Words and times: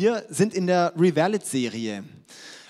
Wir 0.00 0.24
sind 0.28 0.54
in 0.54 0.68
der 0.68 0.92
Revalid-Serie. 0.96 2.04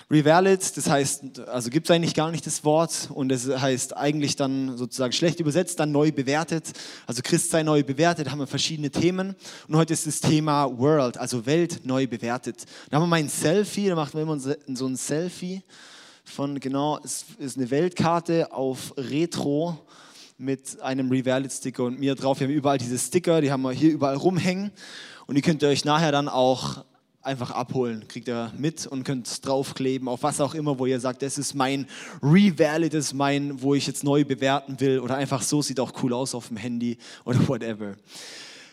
Revalid, 0.09 0.75
das 0.75 0.89
heißt, 0.89 1.41
also 1.41 1.69
gibt 1.69 1.87
es 1.87 1.95
eigentlich 1.95 2.15
gar 2.15 2.31
nicht 2.31 2.43
das 2.47 2.63
Wort 2.63 3.07
und 3.13 3.31
es 3.31 3.47
heißt 3.47 3.95
eigentlich 3.95 4.35
dann 4.35 4.75
sozusagen 4.77 5.13
schlecht 5.13 5.39
übersetzt, 5.39 5.79
dann 5.79 5.91
neu 5.91 6.11
bewertet. 6.11 6.71
Also 7.05 7.21
Christ 7.21 7.51
sei 7.51 7.61
neu 7.61 7.83
bewertet, 7.83 8.31
haben 8.31 8.39
wir 8.39 8.47
verschiedene 8.47 8.89
Themen 8.89 9.35
und 9.67 9.75
heute 9.75 9.93
ist 9.93 10.07
das 10.07 10.21
Thema 10.21 10.75
World, 10.79 11.19
also 11.19 11.45
Welt 11.45 11.81
neu 11.85 12.07
bewertet. 12.07 12.65
Da 12.89 12.95
haben 12.95 13.03
wir 13.03 13.07
mal 13.07 13.17
ein 13.17 13.29
Selfie, 13.29 13.89
da 13.89 13.93
machen 13.93 14.15
wir 14.15 14.23
immer 14.23 14.39
so 14.39 14.87
ein 14.87 14.95
Selfie 14.95 15.61
von, 16.23 16.59
genau, 16.59 16.99
es 17.03 17.25
ist 17.37 17.57
eine 17.57 17.69
Weltkarte 17.69 18.51
auf 18.51 18.95
Retro 18.97 19.77
mit 20.39 20.81
einem 20.81 21.11
Revalid-Sticker 21.11 21.83
und 21.83 21.99
mir 21.99 22.15
drauf. 22.15 22.39
Wir 22.39 22.47
haben 22.47 22.55
überall 22.55 22.79
diese 22.79 22.97
Sticker, 22.97 23.39
die 23.39 23.51
haben 23.51 23.61
wir 23.61 23.71
hier 23.71 23.91
überall 23.91 24.15
rumhängen 24.15 24.71
und 25.27 25.35
die 25.35 25.43
könnt 25.43 25.61
ihr 25.61 25.69
euch 25.69 25.85
nachher 25.85 26.11
dann 26.11 26.27
auch 26.27 26.85
einfach 27.21 27.51
abholen. 27.51 28.07
Kriegt 28.07 28.27
ihr 28.27 28.51
mit 28.57 28.87
und 28.87 29.03
könnt 29.03 29.45
draufkleben, 29.45 30.07
auf 30.07 30.23
was 30.23 30.39
auch 30.41 30.55
immer, 30.55 30.79
wo 30.79 30.85
ihr 30.85 30.99
sagt, 30.99 31.21
das 31.21 31.37
ist 31.37 31.53
mein 31.53 31.87
Revalid, 32.23 32.93
das 32.93 33.07
ist 33.07 33.13
mein, 33.13 33.61
wo 33.61 33.75
ich 33.75 33.87
jetzt 33.87 34.03
neu 34.03 34.23
bewerten 34.23 34.79
will 34.79 34.99
oder 34.99 35.15
einfach 35.15 35.41
so, 35.41 35.61
sieht 35.61 35.79
auch 35.79 35.91
cool 36.03 36.13
aus 36.13 36.33
auf 36.33 36.47
dem 36.47 36.57
Handy 36.57 36.97
oder 37.25 37.39
whatever. 37.47 37.95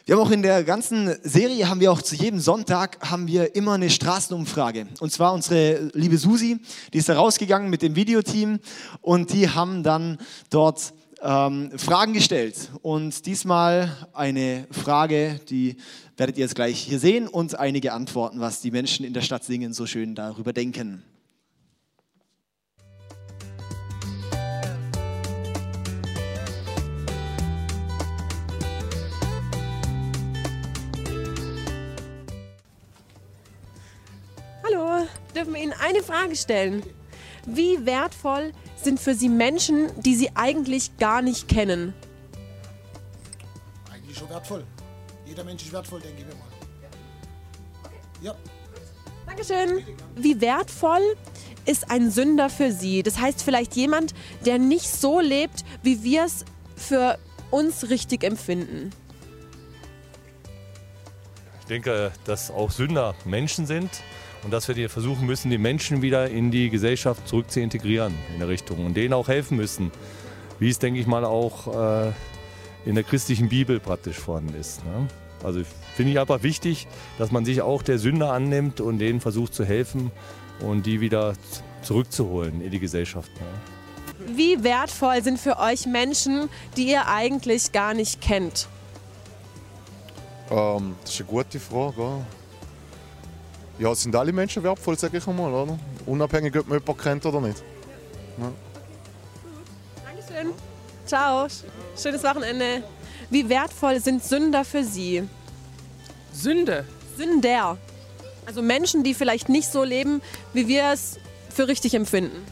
Wir 0.04 0.14
haben 0.14 0.23
auch 0.23 0.30
in 0.30 0.42
der 0.42 0.62
ganzen 0.62 1.16
Serie, 1.24 1.68
haben 1.68 1.80
wir 1.80 1.90
auch 1.90 2.01
zu 2.01 2.14
jedem 2.14 2.38
Sonntag, 2.38 3.10
haben 3.10 3.27
wir 3.27 3.56
immer 3.56 3.73
eine 3.73 3.90
Straßenumfrage. 3.90 4.87
Und 5.01 5.10
zwar 5.10 5.32
unsere 5.32 5.90
liebe 5.95 6.16
Susi, 6.16 6.60
die 6.92 6.98
ist 6.98 7.09
da 7.09 7.16
rausgegangen 7.16 7.68
mit 7.68 7.82
dem 7.82 7.96
Videoteam 7.96 8.60
und 9.01 9.32
die 9.32 9.48
haben 9.48 9.82
dann 9.82 10.18
dort 10.49 10.93
ähm, 11.27 11.73
Fragen 11.77 12.13
gestellt. 12.13 12.71
Und 12.82 13.27
diesmal 13.27 14.09
eine 14.13 14.66
Frage, 14.71 15.41
die 15.51 15.77
werdet 16.16 16.38
ihr 16.38 16.45
jetzt 16.45 16.55
gleich 16.55 16.79
hier 16.79 17.01
sehen 17.01 17.27
und 17.27 17.59
einige 17.59 17.93
Antworten, 17.93 18.41
was 18.41 18.60
die 18.60 18.71
Menschen 18.71 19.05
in 19.05 19.13
der 19.13 19.23
Stadt 19.23 19.45
Singen 19.45 19.73
so 19.73 19.87
schön 19.87 20.15
darüber 20.15 20.52
denken. 20.52 21.02
Hallo, 34.65 35.07
dürfen 35.35 35.55
wir 35.55 35.63
Ihnen 35.63 35.74
eine 35.80 36.02
Frage 36.02 36.37
stellen? 36.37 36.83
Wie 37.46 37.85
wertvoll 37.85 38.52
sind 38.77 39.01
für 39.01 39.15
Sie 39.15 39.29
Menschen, 39.29 39.91
die 40.01 40.15
Sie 40.15 40.30
eigentlich 40.35 40.96
gar 40.99 41.23
nicht 41.23 41.49
kennen? 41.49 41.95
Eigentlich 43.93 44.16
schon 44.16 44.29
wertvoll. 44.30 44.65
Jeder 45.27 45.45
Mensch 45.45 45.65
ist 45.65 45.73
wertvoll, 45.73 46.01
denke 46.01 46.21
ich 46.21 46.27
mir 46.27 46.35
mal. 46.35 46.46
Ja. 48.23 48.35
Dankeschön. 49.27 49.85
Wie 50.15 50.41
wertvoll 50.41 51.16
ist 51.65 51.91
ein 51.91 52.10
Sünder 52.10 52.49
für 52.49 52.73
Sie? 52.73 53.02
Das 53.02 53.18
heißt 53.18 53.43
vielleicht 53.43 53.74
jemand, 53.74 54.15
der 54.45 54.59
nicht 54.59 54.88
so 54.88 55.21
lebt, 55.21 55.65
wie 55.83 56.02
wir 56.02 56.24
es 56.24 56.45
für 56.77 57.18
uns 57.51 57.90
richtig 57.90 58.24
empfinden. 58.24 58.90
Ich 61.61 61.66
denke, 61.66 62.13
dass 62.24 62.51
auch 62.51 62.71
Sünder 62.71 63.15
Menschen 63.24 63.66
sind 63.66 63.90
und 64.47 64.53
dass 64.53 64.69
wir 64.69 64.89
versuchen 64.89 65.27
müssen, 65.27 65.50
die 65.50 65.59
Menschen 65.59 66.03
wieder 66.03 66.31
in 66.31 66.53
die 66.53 66.71
Gesellschaft 66.71 67.27
zurück 67.27 67.50
zu 67.50 67.61
integrieren 67.61 68.15
in 68.33 68.39
der 68.39 68.47
Richtung 68.47 68.87
und 68.87 68.97
denen 68.97 69.12
auch 69.12 69.27
helfen 69.27 69.56
müssen, 69.56 69.91
wie 70.61 70.71
es, 70.71 70.78
denke 70.78 71.00
ich 71.00 71.09
mal, 71.09 71.25
auch 71.25 72.06
äh, 72.06 72.12
in 72.84 72.94
der 72.94 73.03
christlichen 73.03 73.49
Bibel 73.49 73.81
praktisch 73.81 74.17
vorhanden 74.17 74.55
ist. 74.55 74.85
Ne? 74.85 75.09
Also 75.43 75.62
finde 75.97 76.12
ich 76.12 76.21
einfach 76.21 76.45
wichtig, 76.45 76.87
dass 77.19 77.33
man 77.33 77.45
sich 77.45 77.61
auch 77.61 77.83
der 77.83 77.99
Sünder 77.99 78.33
annimmt 78.33 78.81
und 78.81 79.01
denen 79.01 79.21
versucht 79.21 79.53
zu 79.53 79.65
helfen 79.65 80.12
und 80.61 80.87
die 80.87 81.01
wieder 81.01 81.33
zurückzuholen 81.83 82.61
in 82.61 82.71
die 82.71 82.79
Gesellschaft. 82.79 83.33
Ne? 83.41 84.37
Wie 84.37 84.62
wertvoll 84.62 85.25
sind 85.25 85.41
für 85.41 85.59
euch 85.59 85.87
Menschen, 85.87 86.49
die 86.77 86.89
ihr 86.89 87.09
eigentlich 87.09 87.73
gar 87.73 87.95
nicht 87.95 88.21
kennt? 88.21 88.69
Ähm, 90.53 90.95
das 91.03 91.15
ist 91.15 91.21
eine 91.23 91.31
gute 91.31 91.59
Frage. 91.59 92.25
Ja, 93.78 93.94
sind 93.94 94.16
alle 94.16 94.32
Menschen 94.32 94.62
wertvoll, 94.62 94.98
sage 94.98 95.19
ich 95.19 95.26
einmal, 95.26 95.53
oder? 95.53 95.78
Unabhängig, 96.06 96.56
ob 96.56 96.69
man 96.69 96.78
jemanden 96.78 97.03
kennt 97.03 97.26
oder 97.26 97.41
nicht. 97.41 97.62
Ja. 98.38 98.53
Dankeschön. 100.04 100.53
Ciao. 101.04 101.47
Schönes 102.00 102.22
Wochenende. 102.25 102.82
Wie 103.28 103.48
wertvoll 103.48 104.00
sind 104.00 104.25
Sünder 104.25 104.64
für 104.64 104.82
Sie? 104.82 105.22
Sünde? 106.32 106.84
Sünder. 107.16 107.76
Also 108.47 108.62
Menschen, 108.62 109.03
die 109.03 109.14
vielleicht 109.14 109.48
nicht 109.48 109.70
so 109.70 109.82
leben, 109.82 110.22
wie 110.53 110.69
wir 110.69 110.93
es 110.93 111.19
für 111.53 111.69
richtig 111.69 111.94
empfinden. 111.94 112.44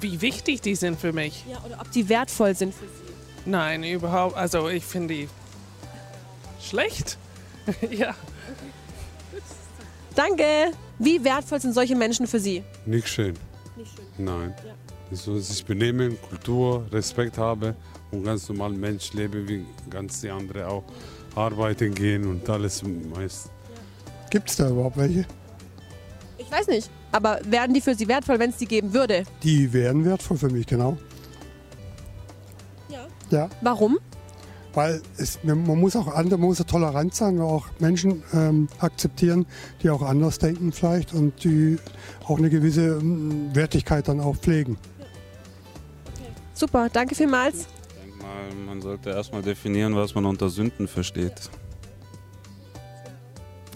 Wie 0.00 0.20
wichtig 0.20 0.60
die 0.60 0.74
sind 0.74 1.00
für 1.00 1.12
mich? 1.12 1.44
Ja, 1.50 1.62
oder 1.64 1.80
ob 1.80 1.90
die 1.90 2.08
wertvoll 2.08 2.54
sind 2.54 2.74
für 2.74 2.84
Sie. 2.84 3.50
Nein, 3.50 3.82
überhaupt. 3.82 4.36
Also 4.36 4.68
ich 4.68 4.84
finde 4.84 5.14
die 5.14 5.28
schlecht. 6.60 7.16
ja. 7.90 8.14
Danke. 10.18 10.72
Wie 10.98 11.22
wertvoll 11.22 11.60
sind 11.60 11.74
solche 11.74 11.94
Menschen 11.94 12.26
für 12.26 12.40
Sie? 12.40 12.64
Nicht 12.86 13.06
schön. 13.06 13.34
Nicht 13.76 13.92
schön. 13.94 14.24
Nein. 14.24 14.52
Ja. 14.66 15.16
So, 15.16 15.38
sich 15.38 15.64
benehmen, 15.64 16.18
Kultur, 16.28 16.84
Respekt 16.90 17.38
habe 17.38 17.76
und 18.10 18.24
ganz 18.24 18.48
normal 18.48 18.72
Mensch 18.72 19.12
lebe, 19.12 19.48
wie 19.48 19.64
ganz 19.88 20.20
die 20.20 20.28
anderen 20.28 20.64
auch 20.64 20.82
arbeiten 21.36 21.94
gehen 21.94 22.26
und 22.26 22.50
alles 22.50 22.82
meist. 22.82 23.46
Ja. 23.46 24.28
Gibt 24.28 24.50
es 24.50 24.56
da 24.56 24.68
überhaupt 24.68 24.96
welche? 24.96 25.24
Ich 26.36 26.50
weiß 26.50 26.66
nicht. 26.66 26.90
Aber 27.12 27.38
wären 27.44 27.72
die 27.72 27.80
für 27.80 27.94
Sie 27.94 28.08
wertvoll, 28.08 28.40
wenn 28.40 28.50
es 28.50 28.56
die 28.56 28.66
geben 28.66 28.92
würde? 28.92 29.22
Die 29.44 29.72
wären 29.72 30.04
wertvoll 30.04 30.36
für 30.36 30.50
mich, 30.50 30.66
genau. 30.66 30.98
Ja. 32.88 33.06
Ja. 33.30 33.48
Warum? 33.60 34.00
Weil 34.78 35.02
es, 35.16 35.40
man 35.42 35.64
muss 35.64 35.96
auch 35.96 36.06
andere, 36.06 36.38
man 36.38 36.50
muss 36.50 36.58
tolerant 36.58 37.12
sein, 37.12 37.40
auch 37.40 37.66
Menschen 37.80 38.22
ähm, 38.32 38.68
akzeptieren, 38.78 39.44
die 39.82 39.90
auch 39.90 40.02
anders 40.02 40.38
denken 40.38 40.70
vielleicht 40.70 41.12
und 41.12 41.42
die 41.42 41.78
auch 42.28 42.38
eine 42.38 42.48
gewisse 42.48 42.98
ähm, 43.00 43.52
Wertigkeit 43.56 44.06
dann 44.06 44.20
auch 44.20 44.36
pflegen. 44.36 44.78
Super, 46.54 46.88
danke 46.92 47.16
vielmals. 47.16 47.66
Ich 47.88 48.04
denke 48.04 48.22
mal, 48.22 48.66
man 48.66 48.80
sollte 48.80 49.10
erstmal 49.10 49.42
definieren, 49.42 49.96
was 49.96 50.14
man 50.14 50.24
unter 50.24 50.48
Sünden 50.48 50.86
versteht. 50.86 51.50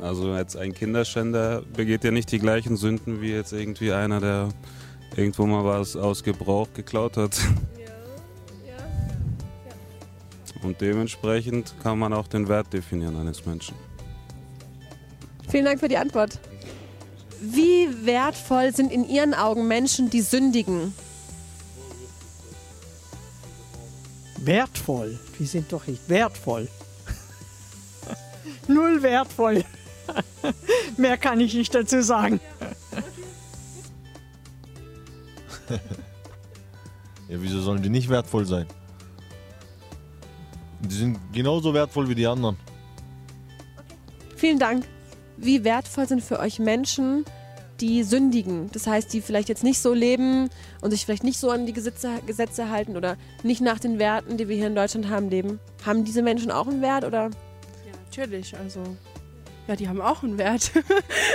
Also 0.01 0.37
jetzt 0.37 0.57
ein 0.57 0.73
Kinderschänder 0.73 1.63
begeht 1.77 2.05
ja 2.05 2.13
nicht 2.13 2.31
die 2.31 2.39
gleichen 2.39 2.77
Sünden 2.77 3.21
wie 3.21 3.33
jetzt 3.33 3.53
irgendwie 3.53 3.91
einer, 3.91 4.21
der 4.21 4.51
irgendwo 5.17 5.47
mal 5.47 5.65
was 5.65 5.97
aus 5.97 6.23
Gebrauch 6.23 6.69
geklaut 6.75 7.17
hat. 7.17 7.41
Und 10.63 10.81
dementsprechend 10.81 11.75
kann 11.83 11.99
man 11.99 12.13
auch 12.13 12.29
den 12.29 12.49
Wert 12.49 12.73
definieren 12.73 13.17
eines 13.17 13.45
Menschen. 13.45 13.75
Vielen 15.49 15.65
Dank 15.65 15.81
für 15.81 15.89
die 15.89 15.97
Antwort. 15.99 16.39
Wie 17.41 18.07
wertvoll 18.07 18.73
sind 18.73 18.93
in 18.93 19.09
Ihren 19.09 19.35
Augen 19.35 19.67
Menschen, 19.67 20.09
die 20.09 20.23
sündigen? 20.23 20.95
Wertvoll? 24.39 25.19
Die 25.39 25.47
sind 25.47 25.73
doch 25.73 25.87
nicht 25.87 26.09
wertvoll. 26.09 26.69
Null 28.69 29.03
wertvoll. 29.03 29.65
Mehr 30.97 31.17
kann 31.17 31.41
ich 31.41 31.55
nicht 31.55 31.75
dazu 31.75 32.03
sagen. 32.03 32.41
ja, 35.71 35.79
wieso 37.29 37.61
sollen 37.61 37.83
die 37.83 37.91
nicht 37.91 38.09
wertvoll 38.09 38.45
sein? 38.47 38.67
Die 40.83 40.95
sind 40.95 41.19
genauso 41.33 41.73
wertvoll 41.73 42.09
wie 42.09 42.15
die 42.15 42.27
anderen. 42.27 42.57
Vielen 44.37 44.59
Dank. 44.59 44.85
Wie 45.37 45.65
wertvoll 45.65 46.09
sind 46.09 46.23
für 46.23 46.41
euch 46.41 46.59
Menschen, 46.59 47.25
die 47.81 48.03
sündigen? 48.03 48.71
Das 48.73 48.87
heißt, 48.87 49.13
die 49.13 49.21
vielleicht 49.21 49.49
jetzt 49.49 49.65
nicht 49.65 49.81
so 49.81 49.93
leben 49.95 50.51
und 50.81 50.91
sich 50.91 51.05
vielleicht 51.05 51.25
nicht 51.25 51.39
so 51.39 51.51
an 51.51 51.67
die 51.67 51.73
Gesetze, 51.73 52.11
Gesetze 52.27 52.71
halten 52.71 52.97
oder 52.97 53.17
nicht 53.43 53.61
nach 53.61 53.79
den 53.79 53.99
Werten, 53.99 54.37
die 54.37 54.49
wir 54.49 54.57
hier 54.57 54.67
in 54.67 54.75
Deutschland 54.75 55.09
haben, 55.09 55.31
leben. 55.31 55.61
Haben 55.85 56.05
diese 56.05 56.23
Menschen 56.23 56.51
auch 56.51 56.67
einen 56.67 56.83
Wert 56.83 57.05
oder? 57.05 57.31
Ja, 57.87 57.93
natürlich. 58.05 58.57
Also 58.59 58.83
ja, 59.69 59.77
die 59.77 59.89
haben 59.89 60.01
auch 60.01 60.23
einen 60.23 60.39
Wert. 60.39 60.73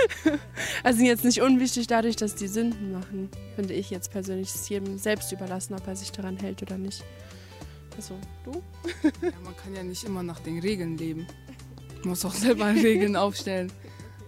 also 0.84 0.98
sind 0.98 1.06
jetzt 1.06 1.24
nicht 1.24 1.40
unwichtig 1.40 1.86
dadurch, 1.86 2.16
dass 2.16 2.34
die 2.34 2.48
Sünden 2.48 2.92
machen, 2.92 3.30
finde 3.56 3.72
ich 3.72 3.88
jetzt 3.90 4.12
persönlich. 4.12 4.48
Es 4.48 4.56
ist 4.56 4.70
jedem 4.70 4.98
selbst 4.98 5.32
überlassen, 5.32 5.74
ob 5.74 5.86
er 5.86 5.96
sich 5.96 6.12
daran 6.12 6.36
hält 6.36 6.62
oder 6.62 6.76
nicht. 6.76 7.02
Also, 7.98 8.14
du? 8.44 8.62
ja, 9.22 9.32
man 9.42 9.56
kann 9.56 9.74
ja 9.74 9.82
nicht 9.82 10.04
immer 10.04 10.22
nach 10.22 10.38
den 10.38 10.60
Regeln 10.60 10.96
leben. 10.96 11.26
Man 12.02 12.10
muss 12.10 12.24
auch 12.24 12.32
selber 12.32 12.72
Regeln 12.72 13.16
aufstellen. 13.24 13.72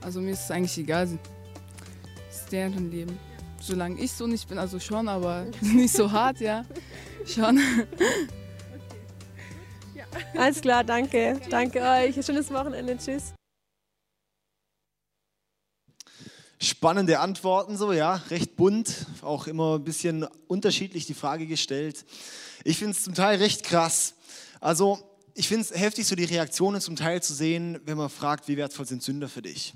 Also 0.01 0.21
mir 0.21 0.33
ist 0.33 0.41
es 0.41 0.51
eigentlich 0.51 0.77
egal. 0.77 1.09
Es 2.29 2.41
ist 2.41 2.51
deren 2.51 2.91
Leben. 2.91 3.17
Solange 3.61 4.01
ich 4.01 4.11
so 4.11 4.27
nicht 4.27 4.49
bin, 4.49 4.59
also 4.59 4.81
schon, 4.81 5.07
aber 5.07 5.47
nicht 5.61 5.95
so 5.95 6.11
hart, 6.11 6.41
ja. 6.41 6.65
Schon. 7.25 7.61
Alles 10.37 10.61
klar, 10.61 10.83
danke. 10.83 11.41
Danke 11.49 11.81
euch. 11.81 12.27
Schönes 12.27 12.53
Wochenende. 12.53 12.99
Tschüss. 12.99 13.35
spannende 16.61 17.21
Antworten, 17.21 17.77
so, 17.77 17.93
ja, 17.93 18.17
recht 18.31 18.57
bunt, 18.57 19.07
auch 19.23 19.47
immer 19.47 19.77
ein 19.77 19.85
bisschen 19.85 20.27
unterschiedlich 20.47 21.07
die 21.07 21.15
Frage 21.15 21.47
gestellt. 21.47 22.05
Ich 22.65 22.79
finde 22.79 22.93
es 22.93 23.03
zum 23.03 23.15
Teil 23.15 23.39
recht 23.39 23.63
krass. 23.63 24.15
Also, 24.61 24.99
ich 25.35 25.49
finde 25.49 25.63
es 25.63 25.79
heftig, 25.79 26.07
so 26.07 26.15
die 26.15 26.25
Reaktionen 26.25 26.81
zum 26.81 26.97
Teil 26.97 27.23
zu 27.23 27.33
sehen, 27.33 27.81
wenn 27.87 27.97
man 27.97 28.11
fragt, 28.11 28.49
wie 28.49 28.57
wertvoll 28.57 28.87
sind 28.87 29.03
Sünder 29.03 29.29
für 29.29 29.43
dich? 29.43 29.73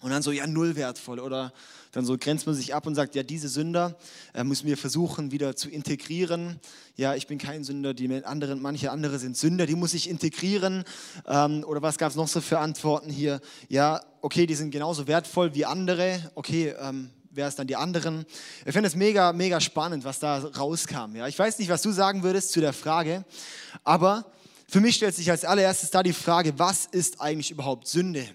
Und 0.00 0.10
dann 0.10 0.22
so, 0.22 0.32
ja, 0.32 0.48
null 0.48 0.74
wertvoll. 0.74 1.20
Oder 1.20 1.52
dann 1.92 2.04
so 2.04 2.18
grenzt 2.18 2.46
man 2.46 2.56
sich 2.56 2.74
ab 2.74 2.88
und 2.88 2.96
sagt, 2.96 3.14
ja, 3.14 3.22
diese 3.22 3.48
Sünder 3.48 3.96
äh, 4.34 4.42
müssen 4.42 4.66
wir 4.66 4.76
versuchen 4.76 5.30
wieder 5.30 5.54
zu 5.54 5.70
integrieren. 5.70 6.58
Ja, 6.96 7.14
ich 7.14 7.28
bin 7.28 7.38
kein 7.38 7.62
Sünder, 7.62 7.94
die 7.94 8.12
anderen, 8.24 8.60
manche 8.60 8.90
andere 8.90 9.20
sind 9.20 9.36
Sünder, 9.36 9.66
die 9.66 9.76
muss 9.76 9.94
ich 9.94 10.10
integrieren. 10.10 10.82
Ähm, 11.28 11.62
oder 11.64 11.82
was 11.82 11.98
gab 11.98 12.10
es 12.10 12.16
noch 12.16 12.26
so 12.26 12.40
für 12.40 12.58
Antworten 12.58 13.10
hier? 13.10 13.40
Ja, 13.68 14.00
okay, 14.22 14.46
die 14.46 14.56
sind 14.56 14.72
genauso 14.72 15.06
wertvoll 15.06 15.54
wie 15.54 15.66
andere. 15.66 16.32
Okay, 16.34 16.74
ähm, 16.80 17.10
wer 17.32 17.48
ist 17.48 17.58
dann 17.58 17.66
die 17.66 17.76
anderen? 17.76 18.26
Ich 18.64 18.72
finde 18.72 18.86
es 18.86 18.94
mega, 18.94 19.32
mega 19.32 19.60
spannend, 19.60 20.04
was 20.04 20.18
da 20.18 20.38
rauskam. 20.38 21.16
Ja, 21.16 21.26
ich 21.26 21.38
weiß 21.38 21.58
nicht, 21.58 21.70
was 21.70 21.82
du 21.82 21.90
sagen 21.90 22.22
würdest 22.22 22.52
zu 22.52 22.60
der 22.60 22.72
Frage, 22.72 23.24
aber 23.84 24.26
für 24.68 24.80
mich 24.80 24.96
stellt 24.96 25.14
sich 25.14 25.30
als 25.30 25.44
allererstes 25.44 25.90
da 25.90 26.02
die 26.02 26.12
Frage, 26.12 26.58
was 26.58 26.86
ist 26.86 27.20
eigentlich 27.20 27.50
überhaupt 27.50 27.88
Sünde? 27.88 28.26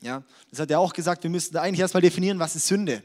Ja, 0.00 0.24
das 0.50 0.58
hat 0.58 0.70
er 0.70 0.80
auch 0.80 0.92
gesagt, 0.92 1.22
wir 1.22 1.30
müssten 1.30 1.56
eigentlich 1.56 1.80
erstmal 1.80 2.00
definieren, 2.00 2.38
was 2.38 2.56
ist 2.56 2.66
Sünde. 2.66 3.02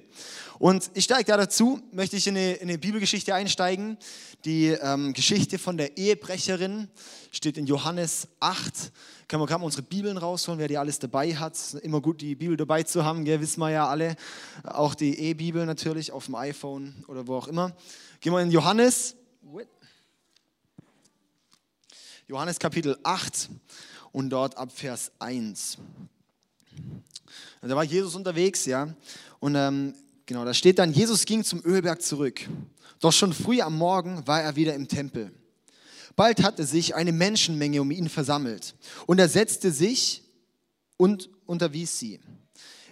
Und 0.59 0.89
ich 0.95 1.03
steige 1.03 1.25
da 1.25 1.37
dazu, 1.37 1.79
möchte 1.91 2.15
ich 2.15 2.25
in 2.25 2.35
eine, 2.35 2.53
in 2.53 2.69
eine 2.69 2.77
Bibelgeschichte 2.79 3.33
einsteigen. 3.35 3.97
Die 4.43 4.67
ähm, 4.67 5.13
Geschichte 5.13 5.59
von 5.59 5.77
der 5.77 5.97
Ehebrecherin 5.97 6.89
steht 7.31 7.57
in 7.57 7.67
Johannes 7.67 8.27
8. 8.39 8.91
Kann 9.27 9.39
man 9.39 9.47
gerade 9.47 9.59
mal 9.59 9.65
unsere 9.65 9.83
Bibeln 9.83 10.17
rausholen, 10.17 10.59
wer 10.59 10.67
die 10.67 10.77
alles 10.77 10.97
dabei 10.97 11.35
hat. 11.35 11.57
Immer 11.83 12.01
gut, 12.01 12.21
die 12.21 12.33
Bibel 12.33 12.57
dabei 12.57 12.83
zu 12.83 13.05
haben, 13.05 13.23
gell, 13.23 13.39
wissen 13.39 13.59
wir 13.59 13.69
ja 13.69 13.87
alle. 13.87 14.15
Auch 14.63 14.95
die 14.95 15.19
E-Bibel 15.19 15.65
natürlich 15.65 16.11
auf 16.11 16.25
dem 16.25 16.35
iPhone 16.35 17.05
oder 17.07 17.27
wo 17.27 17.35
auch 17.35 17.47
immer. 17.47 17.75
Gehen 18.19 18.33
wir 18.33 18.41
in 18.41 18.51
Johannes. 18.51 19.15
Johannes 22.27 22.57
Kapitel 22.57 22.97
8 23.03 23.49
und 24.11 24.31
dort 24.31 24.57
ab 24.57 24.71
Vers 24.73 25.11
1. 25.19 25.77
Da 27.61 27.75
war 27.75 27.83
Jesus 27.83 28.15
unterwegs, 28.15 28.65
ja. 28.65 28.93
Und 29.39 29.55
ähm, 29.55 29.93
genau, 30.27 30.45
da 30.45 30.53
steht 30.53 30.77
dann, 30.77 30.93
Jesus 30.93 31.25
ging 31.25 31.43
zum 31.43 31.65
Ölberg 31.65 32.03
zurück. 32.03 32.47
Doch 32.99 33.11
schon 33.11 33.33
früh 33.33 33.61
am 33.61 33.75
Morgen 33.75 34.25
war 34.27 34.43
er 34.43 34.55
wieder 34.55 34.75
im 34.75 34.87
Tempel. 34.87 35.31
Bald 36.15 36.43
hatte 36.43 36.65
sich 36.65 36.93
eine 36.95 37.11
Menschenmenge 37.11 37.81
um 37.81 37.89
ihn 37.89 38.09
versammelt 38.09 38.75
und 39.05 39.19
er 39.19 39.29
setzte 39.29 39.71
sich 39.71 40.23
und 40.97 41.29
unterwies 41.45 41.97
sie. 41.97 42.19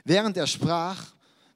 Während 0.03 0.37
er 0.37 0.47
sprach, 0.47 1.13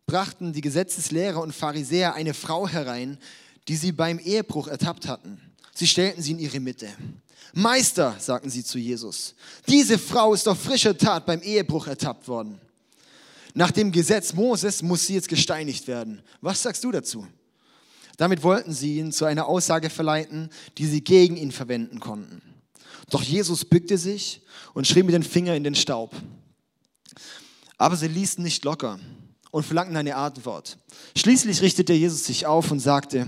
brachten 0.08 0.54
die 0.54 0.62
Gesetzeslehrer 0.62 1.42
und 1.42 1.54
Pharisäer 1.54 2.16
eine 2.16 2.34
Frau 2.34 2.68
herein, 2.68 3.20
die 3.68 3.76
sie 3.76 3.92
beim 3.92 4.18
Ehebruch 4.18 4.68
ertappt 4.68 5.08
hatten. 5.08 5.40
Sie 5.76 5.86
stellten 5.86 6.24
sie 6.24 6.32
in 6.32 6.40
ihre 6.40 6.60
Mitte. 6.60 6.88
Meister, 7.54 8.16
sagten 8.20 8.50
sie 8.50 8.64
zu 8.64 8.80
Jesus, 8.80 9.36
diese 9.68 10.00
Frau 10.00 10.34
ist 10.34 10.48
auf 10.48 10.60
frischer 10.60 10.98
Tat 10.98 11.26
beim 11.28 11.42
Ehebruch 11.42 11.88
ertappt 11.88 12.28
worden. 12.28 12.60
Nach 13.54 13.72
dem 13.72 13.92
Gesetz 13.92 14.34
Moses 14.34 14.82
muss 14.82 15.06
sie 15.06 15.16
jetzt 15.16 15.30
gesteinigt 15.30 15.88
werden. 15.88 16.22
Was 16.42 16.62
sagst 16.62 16.84
du 16.84 16.92
dazu? 16.92 17.26
Damit 18.18 18.44
wollten 18.44 18.74
sie 18.74 18.98
ihn 18.98 19.12
zu 19.12 19.26
einer 19.26 19.48
Aussage 19.48 19.90
verleiten, 19.90 20.50
die 20.78 20.86
sie 20.86 21.04
gegen 21.04 21.38
ihn 21.38 21.52
verwenden 21.52 22.00
konnten. 22.00 22.42
Doch 23.10 23.24
Jesus 23.24 23.66
bückte 23.66 23.98
sich 23.98 24.42
und 24.74 24.88
schrieb 24.88 25.06
mit 25.06 25.16
dem 25.16 25.24
Finger 25.24 25.56
in 25.56 25.64
den 25.64 25.76
Staub. 25.76 26.14
Aber 27.78 27.96
sie 27.96 28.08
ließen 28.08 28.44
nicht 28.44 28.66
locker 28.66 29.00
und 29.52 29.66
verlangten 29.66 29.98
eine 29.98 30.16
Antwort. 30.16 30.78
Schließlich 31.18 31.62
richtete 31.62 31.94
Jesus 31.94 32.26
sich 32.26 32.46
auf 32.46 32.72
und 32.72 32.80
sagte, 32.80 33.26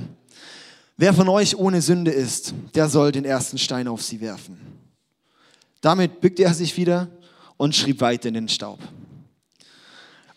wer 0.98 1.14
von 1.14 1.30
euch 1.30 1.56
ohne 1.56 1.82
Sünde 1.82 2.12
ist, 2.12 2.54
der 2.76 2.90
soll 2.90 3.12
den 3.12 3.26
ersten 3.26 3.58
Stein 3.58 3.88
auf 3.88 4.04
sie 4.04 4.22
werfen. 4.22 4.60
Damit 5.80 6.22
bückte 6.22 6.44
er 6.44 6.54
sich 6.54 6.78
wieder 6.78 7.10
und 7.58 7.76
schrieb 7.76 8.02
weiter 8.02 8.28
in 8.28 8.36
den 8.36 8.50
Staub. 8.50 8.80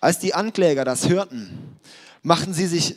Als 0.04 0.18
die 0.18 0.34
Ankläger 0.34 0.84
das 0.84 1.08
hörten, 1.08 1.78
machten 2.20 2.52
sie 2.52 2.66
sich 2.66 2.96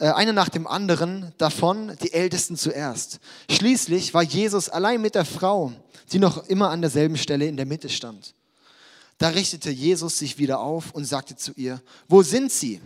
äh, 0.00 0.08
einer 0.08 0.32
nach 0.32 0.48
dem 0.48 0.66
anderen 0.66 1.32
davon, 1.38 1.96
die 2.02 2.12
Ältesten 2.12 2.56
zuerst. 2.56 3.20
Schließlich 3.48 4.12
war 4.12 4.24
Jesus 4.24 4.68
allein 4.68 5.00
mit 5.00 5.14
der 5.14 5.24
Frau, 5.24 5.72
die 6.10 6.18
noch 6.18 6.48
immer 6.48 6.70
an 6.70 6.80
derselben 6.80 7.16
Stelle 7.16 7.46
in 7.46 7.56
der 7.56 7.64
Mitte 7.64 7.88
stand. 7.88 8.34
Da 9.18 9.28
richtete 9.28 9.70
Jesus 9.70 10.18
sich 10.18 10.38
wieder 10.38 10.58
auf 10.58 10.90
und 10.90 11.04
sagte 11.04 11.36
zu 11.36 11.52
ihr, 11.52 11.80
wo 12.08 12.24
sind 12.24 12.50
sie? 12.50 12.80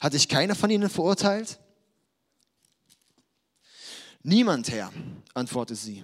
Hat 0.00 0.14
dich 0.14 0.30
keiner 0.30 0.54
von 0.54 0.70
ihnen 0.70 0.88
verurteilt? 0.88 1.58
Niemand, 4.22 4.70
Herr, 4.70 4.90
antwortete 5.34 5.78
sie. 5.78 6.02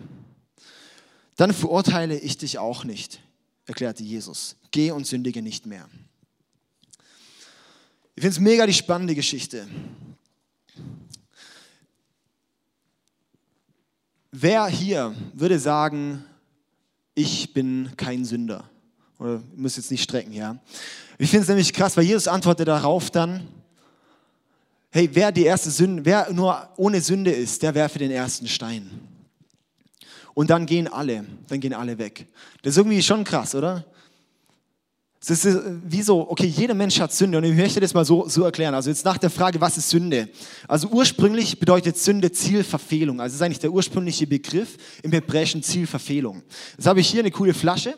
Dann 1.36 1.54
verurteile 1.54 2.18
ich 2.18 2.36
dich 2.36 2.58
auch 2.58 2.84
nicht, 2.84 3.20
erklärte 3.64 4.02
Jesus. 4.02 4.56
Geh 4.72 4.90
und 4.90 5.06
sündige 5.06 5.40
nicht 5.40 5.64
mehr. 5.64 5.88
Ich 8.16 8.20
finde 8.20 8.34
es 8.36 8.40
mega 8.40 8.64
die 8.64 8.72
spannende 8.72 9.14
Geschichte. 9.14 9.66
Wer 14.30 14.66
hier 14.66 15.14
würde 15.32 15.58
sagen, 15.58 16.24
ich 17.14 17.52
bin 17.52 17.90
kein 17.96 18.24
Sünder? 18.24 18.70
Oder 19.18 19.34
ihr 19.34 19.42
müsst 19.56 19.76
jetzt 19.76 19.90
nicht 19.90 20.02
strecken, 20.02 20.32
ja? 20.32 20.58
Ich 21.18 21.30
finde 21.30 21.42
es 21.42 21.48
nämlich 21.48 21.72
krass, 21.72 21.96
weil 21.96 22.04
Jesus 22.04 22.28
antwortet 22.28 22.68
darauf 22.68 23.10
dann, 23.10 23.48
hey, 24.90 25.08
wer 25.12 25.32
die 25.32 25.44
erste 25.44 25.70
Sünde, 25.70 26.04
wer 26.04 26.32
nur 26.32 26.68
ohne 26.76 27.00
Sünde 27.00 27.32
ist, 27.32 27.62
der 27.62 27.74
werfe 27.74 27.98
den 27.98 28.10
ersten 28.12 28.46
Stein. 28.46 28.90
Und 30.34 30.50
dann 30.50 30.66
gehen 30.66 30.86
alle, 30.86 31.24
dann 31.48 31.60
gehen 31.60 31.72
alle 31.72 31.98
weg. 31.98 32.26
Das 32.62 32.72
ist 32.72 32.78
irgendwie 32.78 33.02
schon 33.02 33.24
krass, 33.24 33.54
oder? 33.54 33.84
Es 35.26 35.44
ist 35.44 35.54
äh, 35.54 35.62
wie 35.84 36.02
so, 36.02 36.30
okay, 36.30 36.46
jeder 36.46 36.74
Mensch 36.74 37.00
hat 37.00 37.12
Sünde 37.12 37.38
und 37.38 37.44
ich 37.44 37.54
möchte 37.54 37.80
das 37.80 37.94
mal 37.94 38.04
so, 38.04 38.28
so 38.28 38.44
erklären. 38.44 38.74
Also 38.74 38.90
jetzt 38.90 39.04
nach 39.04 39.16
der 39.16 39.30
Frage, 39.30 39.60
was 39.60 39.78
ist 39.78 39.88
Sünde? 39.88 40.28
Also 40.68 40.88
ursprünglich 40.88 41.58
bedeutet 41.58 41.96
Sünde 41.96 42.30
Zielverfehlung. 42.30 43.20
Also 43.20 43.32
das 43.32 43.36
ist 43.36 43.42
eigentlich 43.42 43.58
der 43.60 43.72
ursprüngliche 43.72 44.26
Begriff 44.26 44.76
im 45.02 45.12
Hebräischen 45.12 45.62
Zielverfehlung. 45.62 46.42
Jetzt 46.76 46.86
habe 46.86 47.00
ich 47.00 47.08
hier 47.08 47.20
eine 47.20 47.30
coole 47.30 47.54
Flasche 47.54 47.94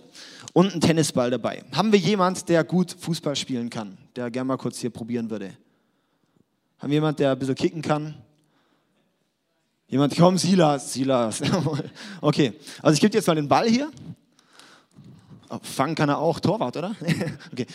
und 0.52 0.70
einen 0.70 0.80
Tennisball 0.80 1.30
dabei. 1.30 1.64
Haben 1.72 1.90
wir 1.90 1.98
jemand, 1.98 2.48
der 2.48 2.62
gut 2.62 2.94
Fußball 2.98 3.34
spielen 3.34 3.70
kann, 3.70 3.98
der 4.14 4.30
gerne 4.30 4.46
mal 4.46 4.56
kurz 4.56 4.78
hier 4.78 4.90
probieren 4.90 5.28
würde? 5.28 5.50
Haben 6.78 6.90
wir 6.90 6.96
jemand, 6.96 7.18
der 7.18 7.32
ein 7.32 7.38
bisschen 7.38 7.56
kicken 7.56 7.82
kann? 7.82 8.14
Jemand, 9.88 10.16
komm, 10.16 10.38
Silas, 10.38 10.92
Silas. 10.92 11.42
okay, 12.20 12.52
also 12.82 12.94
ich 12.94 13.00
gebe 13.00 13.10
dir 13.10 13.18
jetzt 13.18 13.26
mal 13.26 13.34
den 13.34 13.48
Ball 13.48 13.68
hier 13.68 13.90
Fangen 15.62 15.94
kann 15.94 16.08
er 16.08 16.18
auch, 16.18 16.40
Torwart, 16.40 16.76
oder? 16.76 16.94
okay. 17.52 17.66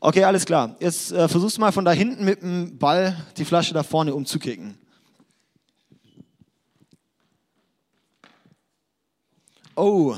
okay, 0.00 0.24
alles 0.24 0.44
klar. 0.44 0.76
Jetzt 0.80 1.12
äh, 1.12 1.28
versuchst 1.28 1.56
du 1.56 1.60
mal 1.60 1.72
von 1.72 1.84
da 1.84 1.92
hinten 1.92 2.24
mit 2.24 2.42
dem 2.42 2.78
Ball 2.78 3.16
die 3.36 3.44
Flasche 3.44 3.74
da 3.74 3.82
vorne 3.82 4.14
umzukicken. 4.14 4.78
Oh, 9.76 10.16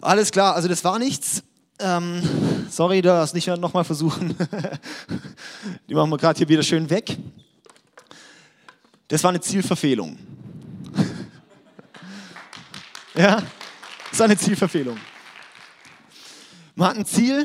alles 0.00 0.30
klar, 0.30 0.54
also 0.54 0.68
das 0.68 0.82
war 0.84 0.98
nichts. 0.98 1.42
Ähm, 1.80 2.22
sorry, 2.70 3.02
das 3.02 3.34
nicht 3.34 3.46
nochmal 3.46 3.84
versuchen. 3.84 4.34
die 5.88 5.94
machen 5.94 6.10
wir 6.10 6.16
gerade 6.16 6.38
hier 6.38 6.48
wieder 6.48 6.62
schön 6.62 6.88
weg. 6.88 7.16
Das 9.08 9.22
war 9.22 9.30
eine 9.30 9.40
Zielverfehlung. 9.40 10.18
ja, 13.14 13.42
das 14.10 14.18
war 14.18 14.24
eine 14.24 14.36
Zielverfehlung. 14.36 14.98
Man 16.78 16.90
hat 16.90 16.96
ein 16.96 17.06
Ziel 17.06 17.44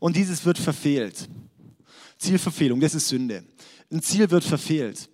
und 0.00 0.16
dieses 0.16 0.46
wird 0.46 0.56
verfehlt. 0.56 1.28
Zielverfehlung, 2.16 2.80
das 2.80 2.94
ist 2.94 3.08
Sünde. 3.08 3.44
Ein 3.92 4.00
Ziel 4.00 4.30
wird 4.30 4.44
verfehlt. 4.44 5.10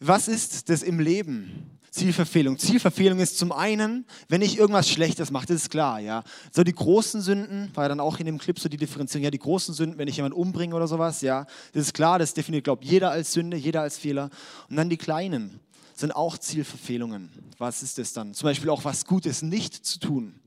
Was 0.00 0.26
ist 0.26 0.68
das 0.68 0.82
im 0.82 0.98
Leben? 0.98 1.78
Zielverfehlung. 1.92 2.58
Zielverfehlung 2.58 3.20
ist 3.20 3.38
zum 3.38 3.52
einen, 3.52 4.04
wenn 4.28 4.42
ich 4.42 4.58
irgendwas 4.58 4.90
Schlechtes 4.90 5.30
mache, 5.30 5.46
das 5.46 5.58
ist 5.58 5.70
klar, 5.70 6.00
ja. 6.00 6.24
So 6.50 6.64
die 6.64 6.74
großen 6.74 7.20
Sünden, 7.20 7.70
war 7.74 7.84
ja 7.84 7.88
dann 7.90 8.00
auch 8.00 8.18
in 8.18 8.26
dem 8.26 8.38
Clip 8.38 8.58
so 8.58 8.68
die 8.68 8.78
Differenzierung, 8.78 9.22
ja, 9.22 9.30
die 9.30 9.38
großen 9.38 9.72
Sünden, 9.72 9.96
wenn 9.96 10.08
ich 10.08 10.16
jemanden 10.16 10.36
umbringe 10.36 10.74
oder 10.74 10.88
sowas, 10.88 11.20
ja, 11.20 11.46
das 11.72 11.86
ist 11.86 11.94
klar, 11.94 12.18
das 12.18 12.34
definiert, 12.34 12.64
glaube 12.64 12.82
ich, 12.82 12.90
jeder 12.90 13.12
als 13.12 13.32
Sünde, 13.32 13.56
jeder 13.56 13.82
als 13.82 13.96
Fehler. 13.96 14.30
Und 14.68 14.74
dann 14.74 14.90
die 14.90 14.96
kleinen 14.96 15.60
sind 15.94 16.10
auch 16.10 16.36
Zielverfehlungen. 16.36 17.30
Was 17.58 17.84
ist 17.84 17.96
das 17.98 18.12
dann? 18.12 18.34
Zum 18.34 18.48
Beispiel 18.48 18.70
auch 18.70 18.84
was 18.84 19.04
Gutes 19.04 19.42
nicht 19.42 19.86
zu 19.86 20.00
tun. 20.00 20.40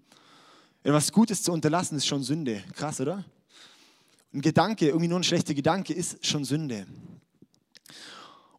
Etwas 0.84 1.12
Gutes 1.12 1.44
zu 1.44 1.52
unterlassen 1.52 1.98
ist 1.98 2.08
schon 2.08 2.24
Sünde. 2.24 2.64
Krass, 2.74 3.02
oder? 3.02 3.26
Ein 4.34 4.42
Gedanke, 4.42 4.88
irgendwie 4.88 5.08
nur 5.08 5.20
ein 5.20 5.24
schlechter 5.24 5.54
Gedanke, 5.54 5.94
ist 5.94 6.26
schon 6.26 6.46
Sünde. 6.46 6.86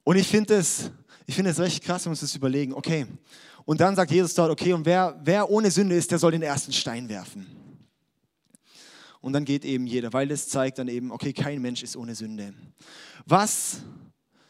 Und 0.05 0.17
ich 0.17 0.27
finde 0.27 0.55
es 0.55 0.91
ich 1.31 1.37
find 1.37 1.59
recht 1.61 1.85
krass, 1.85 2.05
wenn 2.05 2.11
wir 2.11 2.15
uns 2.15 2.21
das 2.21 2.35
überlegen. 2.35 2.75
Okay, 2.75 3.07
und 3.65 3.81
dann 3.81 3.95
sagt 3.95 4.11
Jesus 4.11 4.35
dort, 4.35 4.51
okay, 4.51 4.73
und 4.73 4.85
wer, 4.85 5.19
wer 5.23 5.49
ohne 5.49 5.71
Sünde 5.71 5.95
ist, 5.95 6.11
der 6.11 6.19
soll 6.19 6.33
den 6.33 6.43
ersten 6.43 6.73
Stein 6.73 7.09
werfen. 7.09 7.47
Und 9.21 9.33
dann 9.33 9.45
geht 9.45 9.65
eben 9.65 9.87
jeder, 9.87 10.13
weil 10.13 10.27
das 10.27 10.49
zeigt 10.49 10.79
dann 10.79 10.89
eben, 10.89 11.13
okay, 11.13 11.33
kein 11.33 11.63
Mensch 11.63 11.85
ist 11.85 11.97
ohne 11.97 12.17
Sünde. 12.17 12.53
Was, 13.27 13.79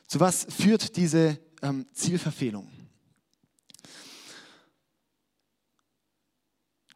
zu 0.06 0.20
was 0.20 0.46
führt 0.48 0.96
diese 0.96 1.38
ähm, 1.60 1.84
Zielverfehlung? 1.92 2.66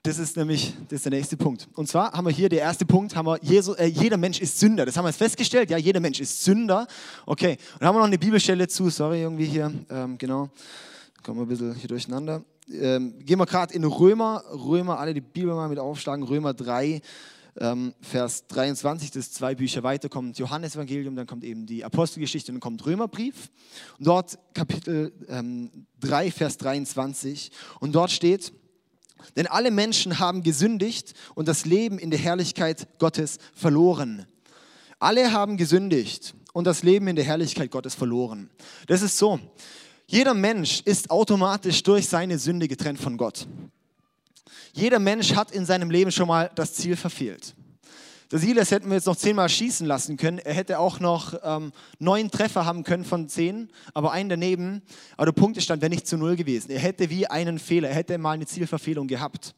Das 0.06 0.18
ist 0.18 0.36
nämlich 0.36 0.74
das 0.88 0.98
ist 0.98 1.06
der 1.06 1.12
nächste 1.12 1.34
Punkt. 1.38 1.66
Und 1.72 1.88
zwar 1.88 2.12
haben 2.12 2.26
wir 2.26 2.30
hier, 2.30 2.50
der 2.50 2.58
erste 2.58 2.84
Punkt, 2.84 3.16
haben 3.16 3.24
wir, 3.24 3.38
Jesus, 3.42 3.74
äh, 3.78 3.86
jeder 3.86 4.18
Mensch 4.18 4.38
ist 4.38 4.60
Sünder. 4.60 4.84
Das 4.84 4.98
haben 4.98 5.04
wir 5.04 5.08
jetzt 5.08 5.16
festgestellt. 5.16 5.70
Ja, 5.70 5.78
jeder 5.78 5.98
Mensch 5.98 6.20
ist 6.20 6.44
Sünder. 6.44 6.86
Okay, 7.24 7.52
und 7.52 7.80
dann 7.80 7.88
haben 7.88 7.94
wir 7.94 8.00
noch 8.00 8.06
eine 8.08 8.18
Bibelstelle 8.18 8.68
zu. 8.68 8.90
Sorry, 8.90 9.22
irgendwie 9.22 9.46
hier. 9.46 9.72
Ähm, 9.88 10.18
genau. 10.18 10.50
Kommen 11.22 11.38
wir 11.38 11.46
ein 11.46 11.48
bisschen 11.48 11.74
hier 11.74 11.88
durcheinander. 11.88 12.44
Ähm, 12.70 13.18
gehen 13.20 13.38
wir 13.38 13.46
gerade 13.46 13.72
in 13.72 13.82
Römer. 13.82 14.44
Römer, 14.52 14.98
alle 14.98 15.14
die 15.14 15.22
Bibel 15.22 15.54
mal 15.54 15.70
mit 15.70 15.78
aufschlagen. 15.78 16.22
Römer 16.22 16.52
3, 16.52 17.00
ähm, 17.60 17.94
Vers 18.02 18.46
23, 18.48 19.10
das 19.10 19.28
ist 19.28 19.34
zwei 19.36 19.54
Bücher 19.54 19.84
weiter, 19.84 20.10
kommt 20.10 20.36
Johannesevangelium, 20.38 21.16
dann 21.16 21.26
kommt 21.26 21.44
eben 21.44 21.64
die 21.64 21.82
Apostelgeschichte 21.82 22.52
und 22.52 22.56
dann 22.56 22.60
kommt 22.60 22.84
Römerbrief. 22.84 23.50
Und 23.98 24.06
dort 24.06 24.38
Kapitel 24.52 25.14
ähm, 25.28 25.86
3, 26.00 26.30
Vers 26.30 26.58
23. 26.58 27.50
Und 27.80 27.94
dort 27.94 28.10
steht, 28.10 28.52
denn 29.36 29.46
alle 29.46 29.70
Menschen 29.70 30.18
haben 30.18 30.42
gesündigt 30.42 31.14
und 31.34 31.48
das 31.48 31.64
Leben 31.64 31.98
in 31.98 32.10
der 32.10 32.18
Herrlichkeit 32.18 32.86
Gottes 32.98 33.38
verloren. 33.54 34.26
Alle 34.98 35.32
haben 35.32 35.56
gesündigt 35.56 36.34
und 36.52 36.66
das 36.66 36.82
Leben 36.82 37.08
in 37.08 37.16
der 37.16 37.24
Herrlichkeit 37.24 37.70
Gottes 37.70 37.94
verloren. 37.94 38.50
Das 38.86 39.02
ist 39.02 39.18
so. 39.18 39.40
Jeder 40.06 40.34
Mensch 40.34 40.82
ist 40.84 41.10
automatisch 41.10 41.82
durch 41.82 42.08
seine 42.08 42.38
Sünde 42.38 42.68
getrennt 42.68 43.00
von 43.00 43.16
Gott. 43.16 43.46
Jeder 44.72 44.98
Mensch 44.98 45.34
hat 45.34 45.50
in 45.50 45.66
seinem 45.66 45.90
Leben 45.90 46.10
schon 46.10 46.28
mal 46.28 46.50
das 46.54 46.74
Ziel 46.74 46.96
verfehlt. 46.96 47.54
Der 48.30 48.38
Silas 48.38 48.70
hätten 48.70 48.88
wir 48.88 48.94
jetzt 48.94 49.06
noch 49.06 49.16
zehnmal 49.16 49.48
schießen 49.48 49.86
lassen 49.86 50.16
können. 50.16 50.38
Er 50.38 50.54
hätte 50.54 50.78
auch 50.78 51.00
noch 51.00 51.34
ähm, 51.42 51.72
neun 51.98 52.30
Treffer 52.30 52.64
haben 52.64 52.84
können 52.84 53.04
von 53.04 53.28
zehn, 53.28 53.68
aber 53.92 54.12
einen 54.12 54.28
daneben. 54.28 54.82
Aber 55.16 55.26
der 55.26 55.32
Punktestand 55.32 55.82
wäre 55.82 55.90
nicht 55.90 56.06
zu 56.06 56.16
null 56.16 56.36
gewesen. 56.36 56.70
Er 56.70 56.80
hätte 56.80 57.10
wie 57.10 57.26
einen 57.26 57.58
Fehler, 57.58 57.88
er 57.88 57.94
hätte 57.94 58.16
mal 58.18 58.32
eine 58.32 58.46
Zielverfehlung 58.46 59.06
gehabt. 59.06 59.54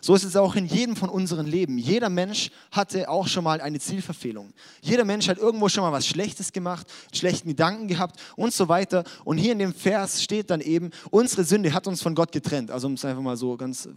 So 0.00 0.14
ist 0.14 0.24
es 0.24 0.36
auch 0.36 0.54
in 0.54 0.66
jedem 0.66 0.96
von 0.96 1.08
unseren 1.08 1.46
Leben. 1.46 1.78
Jeder 1.78 2.08
Mensch 2.08 2.50
hatte 2.70 3.08
auch 3.08 3.26
schon 3.26 3.44
mal 3.44 3.60
eine 3.60 3.80
Zielverfehlung. 3.80 4.52
Jeder 4.80 5.04
Mensch 5.04 5.28
hat 5.28 5.38
irgendwo 5.38 5.68
schon 5.68 5.82
mal 5.82 5.92
was 5.92 6.06
Schlechtes 6.06 6.52
gemacht, 6.52 6.86
schlechten 7.12 7.48
Gedanken 7.48 7.88
gehabt 7.88 8.20
und 8.36 8.52
so 8.52 8.68
weiter. 8.68 9.04
Und 9.24 9.38
hier 9.38 9.52
in 9.52 9.58
dem 9.58 9.74
Vers 9.74 10.22
steht 10.22 10.50
dann 10.50 10.60
eben, 10.60 10.90
unsere 11.10 11.44
Sünde 11.44 11.72
hat 11.72 11.86
uns 11.86 12.02
von 12.02 12.14
Gott 12.14 12.32
getrennt. 12.32 12.70
Also 12.70 12.86
um 12.86 12.94
es 12.94 13.04
einfach 13.04 13.22
mal 13.22 13.36
so 13.36 13.56
ganz 13.56 13.86
äh, 13.86 13.90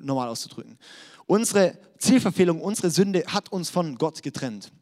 normal 0.00 0.28
auszudrücken. 0.28 0.78
Unsere 1.28 1.78
Zielverfehlung, 1.98 2.62
unsere 2.62 2.90
Sünde 2.90 3.22
hat 3.26 3.52
uns 3.52 3.68
von 3.68 3.96
Gott 3.96 4.22
getrennt. 4.22 4.72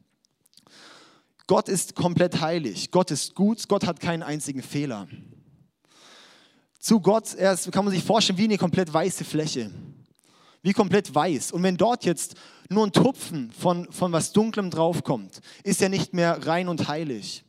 Gott 1.49 1.69
ist 1.69 1.97
komplett 1.97 2.41
heilig. 2.41 2.93
Gott 2.93 3.11
ist 3.11 3.35
gut. 3.35 3.69
Gott 3.69 3.85
hat 3.85 3.99
keinen 3.99 4.23
einzigen 4.23 4.63
Fehler. 4.63 5.09
Zu 6.79 7.01
Gott, 7.01 7.35
er 7.35 7.53
ist, 7.53 7.73
kann 7.73 7.85
man 7.85 7.93
sich 7.93 8.05
vorstellen, 8.05 8.39
wie 8.39 8.45
eine 8.45 8.59
komplett 8.59 8.95
weiße 8.95 9.25
Fläche. 9.25 9.73
Wie 10.63 10.73
komplett 10.73 11.13
weiß. 11.13 11.51
Und 11.51 11.65
wenn 11.65 11.77
dort 11.77 12.05
jetzt 12.05 12.37
nur 12.71 12.87
ein 12.87 12.93
Tupfen 12.93 13.51
von, 13.51 13.91
von 13.91 14.13
was 14.13 14.33
Dunklem 14.33 14.71
draufkommt, 14.71 15.41
ist 15.65 15.83
er 15.83 15.89
nicht 15.89 16.15
mehr 16.15 16.47
rein 16.47 16.69
und 16.69 16.87
heilig 16.87 17.45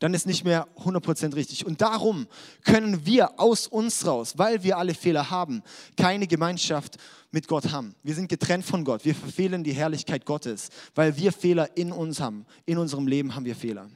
dann 0.00 0.14
ist 0.14 0.26
nicht 0.26 0.44
mehr 0.44 0.66
100% 0.78 1.34
richtig. 1.36 1.64
Und 1.64 1.80
darum 1.80 2.26
können 2.64 3.06
wir 3.06 3.38
aus 3.38 3.66
uns 3.66 4.06
raus, 4.06 4.34
weil 4.36 4.64
wir 4.64 4.78
alle 4.78 4.94
Fehler 4.94 5.30
haben, 5.30 5.62
keine 5.96 6.26
Gemeinschaft 6.26 6.96
mit 7.30 7.46
Gott 7.46 7.70
haben. 7.70 7.94
Wir 8.02 8.14
sind 8.14 8.28
getrennt 8.28 8.64
von 8.64 8.82
Gott. 8.84 9.04
Wir 9.04 9.14
verfehlen 9.14 9.62
die 9.62 9.72
Herrlichkeit 9.72 10.24
Gottes, 10.24 10.70
weil 10.94 11.16
wir 11.16 11.32
Fehler 11.32 11.76
in 11.76 11.92
uns 11.92 12.18
haben. 12.18 12.46
In 12.64 12.78
unserem 12.78 13.06
Leben 13.06 13.34
haben 13.34 13.44
wir 13.44 13.54
Fehler. 13.54 13.88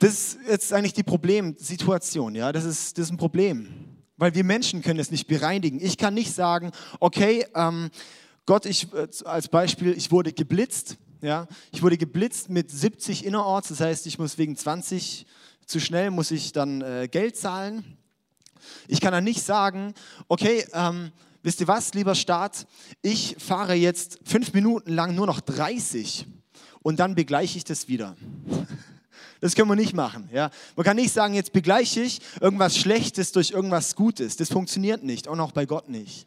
Das 0.00 0.12
ist 0.12 0.38
jetzt 0.46 0.72
eigentlich 0.72 0.92
die 0.92 1.04
Problemsituation. 1.04 2.34
Ja? 2.34 2.52
Das, 2.52 2.64
ist, 2.64 2.98
das 2.98 3.06
ist 3.06 3.12
ein 3.12 3.16
Problem, 3.16 3.68
weil 4.16 4.34
wir 4.34 4.44
Menschen 4.44 4.82
können 4.82 4.98
es 4.98 5.12
nicht 5.12 5.28
bereinigen. 5.28 5.80
Ich 5.80 5.96
kann 5.96 6.12
nicht 6.12 6.34
sagen, 6.34 6.72
okay, 6.98 7.46
ähm, 7.54 7.90
Gott, 8.46 8.66
ich, 8.66 8.92
äh, 8.92 9.06
als 9.24 9.48
Beispiel, 9.48 9.92
ich 9.96 10.10
wurde 10.10 10.32
geblitzt 10.32 10.98
ja? 11.20 11.46
Ich 11.72 11.82
wurde 11.82 11.96
geblitzt 11.96 12.48
mit 12.48 12.70
70 12.70 13.24
innerorts, 13.24 13.68
das 13.68 13.80
heißt, 13.80 14.06
ich 14.06 14.18
muss 14.18 14.38
wegen 14.38 14.56
20 14.56 15.26
zu 15.66 15.80
schnell, 15.80 16.10
muss 16.10 16.30
ich 16.30 16.52
dann 16.52 16.82
äh, 16.82 17.08
Geld 17.10 17.36
zahlen. 17.36 17.96
Ich 18.88 19.00
kann 19.00 19.12
dann 19.12 19.24
nicht 19.24 19.42
sagen, 19.42 19.94
okay, 20.28 20.64
ähm, 20.72 21.12
wisst 21.42 21.60
ihr 21.60 21.68
was, 21.68 21.94
lieber 21.94 22.14
Staat, 22.14 22.66
ich 23.02 23.36
fahre 23.38 23.74
jetzt 23.74 24.18
fünf 24.24 24.52
Minuten 24.52 24.92
lang 24.92 25.14
nur 25.14 25.26
noch 25.26 25.40
30 25.40 26.26
und 26.82 27.00
dann 27.00 27.14
begleiche 27.14 27.58
ich 27.58 27.64
das 27.64 27.88
wieder. 27.88 28.16
Das 29.38 29.54
können 29.54 29.68
wir 29.68 29.76
nicht 29.76 29.92
machen. 29.92 30.30
Ja? 30.32 30.50
Man 30.76 30.84
kann 30.84 30.96
nicht 30.96 31.12
sagen, 31.12 31.34
jetzt 31.34 31.52
begleiche 31.52 32.00
ich 32.00 32.22
irgendwas 32.40 32.78
Schlechtes 32.78 33.32
durch 33.32 33.50
irgendwas 33.50 33.94
Gutes. 33.94 34.36
Das 34.36 34.48
funktioniert 34.48 35.04
nicht, 35.04 35.28
auch 35.28 35.36
noch 35.36 35.52
bei 35.52 35.66
Gott 35.66 35.90
nicht. 35.90 36.26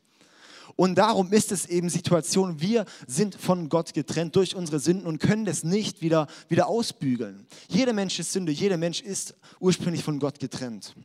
Und 0.79 0.95
darum 0.95 1.33
ist 1.33 1.51
es 1.51 1.65
eben 1.65 1.89
Situation, 1.89 2.61
wir 2.61 2.85
sind 3.05 3.35
von 3.35 3.67
Gott 3.67 3.93
getrennt 3.93 4.37
durch 4.37 4.55
unsere 4.55 4.79
Sünden 4.79 5.07
und 5.07 5.19
können 5.19 5.43
das 5.43 5.65
nicht 5.65 6.01
wieder, 6.01 6.27
wieder 6.47 6.67
ausbügeln. 6.67 7.45
Jeder 7.67 7.91
Mensch 7.91 8.17
ist 8.17 8.31
Sünde, 8.31 8.53
jeder 8.53 8.77
Mensch 8.77 9.01
ist 9.01 9.35
ursprünglich 9.59 10.05
von 10.05 10.19
Gott 10.19 10.39
getrennt. 10.39 10.95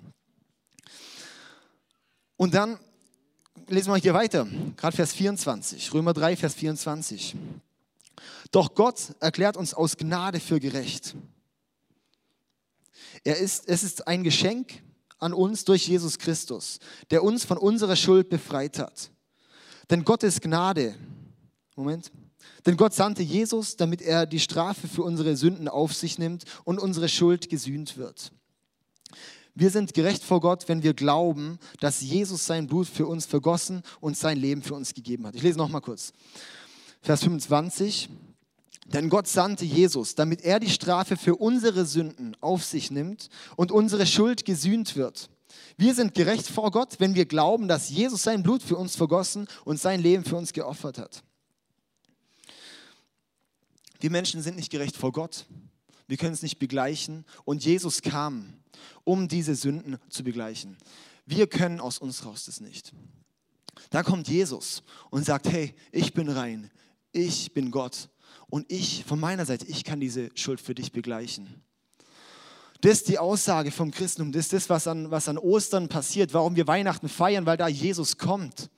Und 2.37 2.55
dann 2.55 2.79
lesen 3.67 3.93
wir 3.93 3.97
hier 3.97 4.15
weiter, 4.15 4.47
gerade 4.77 4.95
Vers 4.95 5.13
24, 5.13 5.93
Römer 5.93 6.13
3, 6.13 6.37
Vers 6.37 6.55
24. 6.55 7.35
Doch 8.53 8.77
Gott 8.77 9.17
erklärt 9.19 9.57
uns 9.57 9.75
aus 9.75 9.97
Gnade 9.97 10.39
für 10.39 10.61
gerecht. 10.61 11.17
Er 13.25 13.39
ist, 13.39 13.69
es 13.69 13.83
ist 13.83 14.07
ein 14.07 14.23
Geschenk 14.23 14.85
an 15.19 15.33
uns 15.33 15.65
durch 15.65 15.89
Jesus 15.89 16.21
Christus, 16.21 16.79
der 17.11 17.25
uns 17.25 17.45
von 17.45 17.59
unserer 17.59 17.97
Schuld 17.97 18.29
befreit 18.29 18.79
hat. 18.79 19.11
Denn 19.91 20.05
Gottes 20.05 20.41
Gnade, 20.41 20.95
Moment, 21.77 22.11
denn 22.67 22.77
Gott 22.77 22.95
sandte 22.95 23.23
Jesus, 23.23 23.77
damit 23.77 24.03
er 24.03 24.27
die 24.27 24.41
Strafe 24.41 24.89
für 24.89 25.03
unsere 25.03 25.37
Sünden 25.37 25.69
auf 25.69 25.95
sich 25.95 26.19
nimmt 26.19 26.45
und 26.65 26.79
unsere 26.79 27.09
Schuld 27.09 27.49
gesühnt 27.49 27.97
wird. 27.97 28.33
Wir 29.55 29.71
sind 29.71 29.95
gerecht 29.95 30.25
vor 30.25 30.41
Gott, 30.41 30.69
wenn 30.69 30.83
wir 30.83 30.95
glauben, 30.95 31.59
dass 31.79 32.01
Jesus 32.01 32.45
sein 32.45 32.67
Blut 32.67 32.89
für 32.89 33.07
uns 33.07 33.27
vergossen 33.27 33.83
und 34.01 34.17
sein 34.17 34.37
Leben 34.37 34.63
für 34.63 34.75
uns 34.75 34.95
gegeben 34.95 35.27
hat. 35.27 35.37
Ich 35.37 35.43
lese 35.43 35.59
noch 35.59 35.69
mal 35.69 35.81
kurz. 35.81 36.13
Vers 37.03 37.23
25. 37.23 38.09
Denn 38.87 39.09
Gott 39.09 39.29
sandte 39.29 39.65
Jesus, 39.65 40.15
damit 40.15 40.43
er 40.43 40.59
die 40.59 40.71
Strafe 40.71 41.17
für 41.17 41.37
unsere 41.37 41.87
Sünden 41.87 42.37
auf 42.41 42.65
sich 42.65 42.91
nimmt 42.91 43.29
und 43.57 43.73
unsere 43.73 44.07
Schuld 44.07 44.45
gesühnt 44.45 44.97
wird. 44.97 45.31
Wir 45.77 45.95
sind 45.95 46.15
gerecht 46.15 46.47
vor 46.47 46.71
Gott, 46.71 47.01
wenn 47.01 47.15
wir 47.15 47.27
glauben, 47.27 47.69
dass 47.69 47.91
Jesus 47.91 48.23
sein 48.23 48.43
Blut 48.43 48.63
für 48.63 48.77
uns 48.77 48.97
vergossen 48.97 49.49
und 49.65 49.81
sein 49.81 50.01
Leben 50.01 50.25
für 50.25 50.37
uns 50.37 50.53
geopfert 50.53 50.99
hat. 50.99 51.23
Wir 54.01 54.11
Menschen 54.11 54.43
sind 54.43 54.57
nicht 54.57 54.71
gerecht 54.71 54.97
vor 54.97 55.13
Gott. 55.13 55.47
Wir 56.07 56.17
können 56.17 56.35
es 56.35 56.43
nicht 56.43 56.59
begleichen. 56.59 57.25
Und 57.45 57.65
Jesus 57.65 58.03
kam, 58.03 58.55
um 59.05 59.29
diese 59.29 59.55
Sünden 59.55 59.99
zu 60.09 60.23
begleichen. 60.23 60.77
Wir 61.27 61.47
können 61.47 61.81
aus 61.81 61.99
uns 61.99 62.25
raus 62.25 62.45
das 62.45 62.61
nicht. 62.61 62.93
Da 63.91 64.03
kommt 64.03 64.29
Jesus 64.29 64.83
und 65.11 65.25
sagt, 65.25 65.49
hey, 65.49 65.75
ich 65.91 66.13
bin 66.15 66.29
rein, 66.29 66.71
ich 67.13 67.55
bin 67.55 67.71
Gott 67.71 68.09
und 68.49 68.71
ich 68.71 69.05
von 69.05 69.19
meiner 69.19 69.47
Seite, 69.47 69.67
ich 69.67 69.85
kann 69.85 70.01
diese 70.01 70.31
Schuld 70.35 70.61
für 70.61 70.75
dich 70.75 70.93
begleichen. 70.93 71.63
Das 72.85 72.99
ist 72.99 73.09
die 73.09 73.19
Aussage 73.19 73.71
vom 73.71 73.91
Christentum. 73.91 74.31
Das 74.31 74.45
ist 74.45 74.53
das, 74.53 74.69
was 74.69 74.87
an, 74.87 75.11
was 75.11 75.27
an 75.27 75.39
Ostern 75.39 75.89
passiert, 75.89 76.35
warum 76.35 76.55
wir 76.55 76.67
Weihnachten 76.67 77.09
feiern, 77.09 77.47
weil 77.47 77.57
da 77.57 77.67
Jesus 77.67 78.19
kommt 78.19 78.69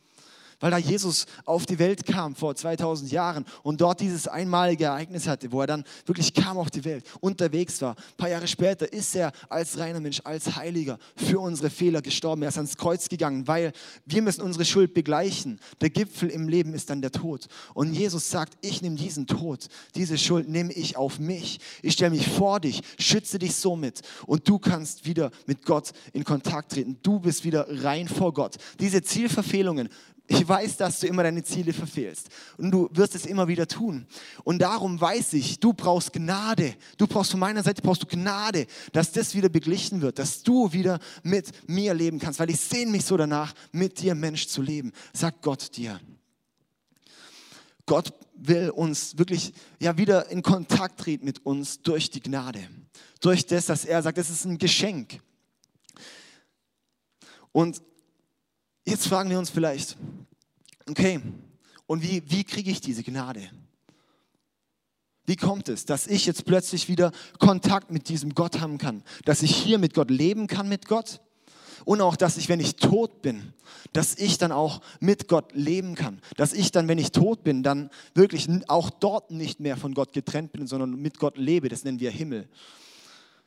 weil 0.60 0.70
da 0.70 0.78
Jesus 0.78 1.26
auf 1.44 1.66
die 1.66 1.78
Welt 1.78 2.06
kam 2.06 2.34
vor 2.34 2.54
2000 2.54 3.10
Jahren 3.10 3.44
und 3.62 3.80
dort 3.80 4.00
dieses 4.00 4.28
einmalige 4.28 4.84
Ereignis 4.84 5.26
hatte, 5.26 5.52
wo 5.52 5.60
er 5.60 5.66
dann 5.66 5.84
wirklich 6.04 6.32
kam 6.34 6.58
auf 6.58 6.70
die 6.70 6.84
Welt, 6.84 7.04
unterwegs 7.20 7.80
war. 7.82 7.96
Ein 7.96 8.16
paar 8.16 8.28
Jahre 8.28 8.48
später 8.48 8.92
ist 8.92 9.14
er 9.14 9.32
als 9.48 9.78
reiner 9.78 10.00
Mensch, 10.00 10.20
als 10.24 10.56
Heiliger 10.56 10.98
für 11.16 11.40
unsere 11.40 11.70
Fehler 11.70 12.02
gestorben. 12.02 12.42
Er 12.42 12.48
ist 12.48 12.56
ans 12.56 12.76
Kreuz 12.76 13.08
gegangen, 13.08 13.46
weil 13.46 13.72
wir 14.06 14.22
müssen 14.22 14.42
unsere 14.42 14.64
Schuld 14.64 14.94
begleichen. 14.94 15.60
Der 15.80 15.90
Gipfel 15.90 16.30
im 16.30 16.48
Leben 16.48 16.74
ist 16.74 16.90
dann 16.90 17.02
der 17.02 17.12
Tod. 17.12 17.46
Und 17.74 17.92
Jesus 17.92 18.30
sagt, 18.30 18.54
ich 18.60 18.82
nehme 18.82 18.96
diesen 18.96 19.26
Tod, 19.26 19.66
diese 19.94 20.18
Schuld 20.18 20.48
nehme 20.48 20.72
ich 20.72 20.96
auf 20.96 21.18
mich. 21.18 21.58
Ich 21.82 21.94
stelle 21.94 22.10
mich 22.10 22.28
vor 22.28 22.60
dich, 22.60 22.82
schütze 22.98 23.38
dich 23.38 23.54
somit 23.54 24.00
und 24.26 24.48
du 24.48 24.58
kannst 24.58 25.06
wieder 25.06 25.30
mit 25.46 25.64
Gott 25.64 25.92
in 26.12 26.24
Kontakt 26.24 26.72
treten. 26.72 26.98
Du 27.02 27.20
bist 27.20 27.44
wieder 27.44 27.66
rein 27.84 28.08
vor 28.08 28.32
Gott. 28.32 28.56
Diese 28.80 29.02
Zielverfehlungen 29.02 29.88
ich 30.28 30.48
weiß, 30.48 30.76
dass 30.76 31.00
du 31.00 31.06
immer 31.06 31.22
deine 31.22 31.44
Ziele 31.44 31.72
verfehlst 31.72 32.28
und 32.58 32.70
du 32.70 32.88
wirst 32.92 33.14
es 33.14 33.26
immer 33.26 33.46
wieder 33.46 33.68
tun. 33.68 34.06
Und 34.42 34.60
darum 34.60 35.00
weiß 35.00 35.34
ich, 35.34 35.60
du 35.60 35.72
brauchst 35.72 36.12
Gnade. 36.12 36.74
Du 36.98 37.06
brauchst 37.06 37.30
von 37.30 37.40
meiner 37.40 37.62
Seite 37.62 37.80
brauchst 37.80 38.02
du 38.02 38.06
Gnade, 38.06 38.66
dass 38.92 39.12
das 39.12 39.34
wieder 39.34 39.48
beglichen 39.48 40.00
wird, 40.00 40.18
dass 40.18 40.42
du 40.42 40.72
wieder 40.72 40.98
mit 41.22 41.68
mir 41.68 41.94
leben 41.94 42.18
kannst, 42.18 42.40
weil 42.40 42.50
ich 42.50 42.60
sehne 42.60 42.90
mich 42.90 43.04
so 43.04 43.16
danach, 43.16 43.54
mit 43.70 44.00
dir 44.00 44.14
Mensch 44.14 44.48
zu 44.48 44.62
leben. 44.62 44.92
Sagt 45.12 45.42
Gott 45.42 45.76
dir. 45.76 46.00
Gott 47.86 48.12
will 48.34 48.70
uns 48.70 49.16
wirklich 49.16 49.52
ja 49.80 49.96
wieder 49.96 50.28
in 50.30 50.42
Kontakt 50.42 50.98
treten 51.00 51.24
mit 51.24 51.46
uns 51.46 51.82
durch 51.82 52.10
die 52.10 52.20
Gnade. 52.20 52.68
Durch 53.20 53.46
das, 53.46 53.66
dass 53.66 53.84
er 53.84 54.02
sagt, 54.02 54.18
es 54.18 54.28
ist 54.28 54.44
ein 54.44 54.58
Geschenk. 54.58 55.20
Und 57.52 57.80
jetzt 58.86 59.06
fragen 59.08 59.28
wir 59.28 59.38
uns 59.38 59.50
vielleicht, 59.50 59.96
okay, 60.88 61.20
und 61.86 62.02
wie, 62.02 62.22
wie 62.30 62.44
kriege 62.44 62.70
ich 62.70 62.80
diese 62.80 63.02
Gnade? 63.02 63.50
Wie 65.26 65.36
kommt 65.36 65.68
es, 65.68 65.84
dass 65.84 66.06
ich 66.06 66.24
jetzt 66.24 66.44
plötzlich 66.44 66.88
wieder 66.88 67.10
Kontakt 67.38 67.90
mit 67.90 68.08
diesem 68.08 68.34
Gott 68.34 68.60
haben 68.60 68.78
kann? 68.78 69.02
Dass 69.24 69.42
ich 69.42 69.54
hier 69.54 69.78
mit 69.78 69.92
Gott 69.92 70.10
leben 70.10 70.46
kann 70.46 70.68
mit 70.68 70.86
Gott? 70.86 71.20
Und 71.84 72.00
auch, 72.00 72.16
dass 72.16 72.36
ich, 72.36 72.48
wenn 72.48 72.60
ich 72.60 72.76
tot 72.76 73.22
bin, 73.22 73.52
dass 73.92 74.16
ich 74.16 74.38
dann 74.38 74.50
auch 74.50 74.80
mit 75.00 75.28
Gott 75.28 75.52
leben 75.52 75.94
kann. 75.94 76.20
Dass 76.36 76.52
ich 76.52 76.70
dann, 76.70 76.88
wenn 76.88 76.98
ich 76.98 77.12
tot 77.12 77.44
bin, 77.44 77.62
dann 77.62 77.90
wirklich 78.14 78.48
auch 78.68 78.90
dort 78.90 79.30
nicht 79.30 79.60
mehr 79.60 79.76
von 79.76 79.94
Gott 79.94 80.12
getrennt 80.12 80.52
bin, 80.52 80.66
sondern 80.66 81.00
mit 81.00 81.18
Gott 81.18 81.36
lebe. 81.36 81.68
Das 81.68 81.84
nennen 81.84 82.00
wir 82.00 82.10
Himmel. 82.10 82.48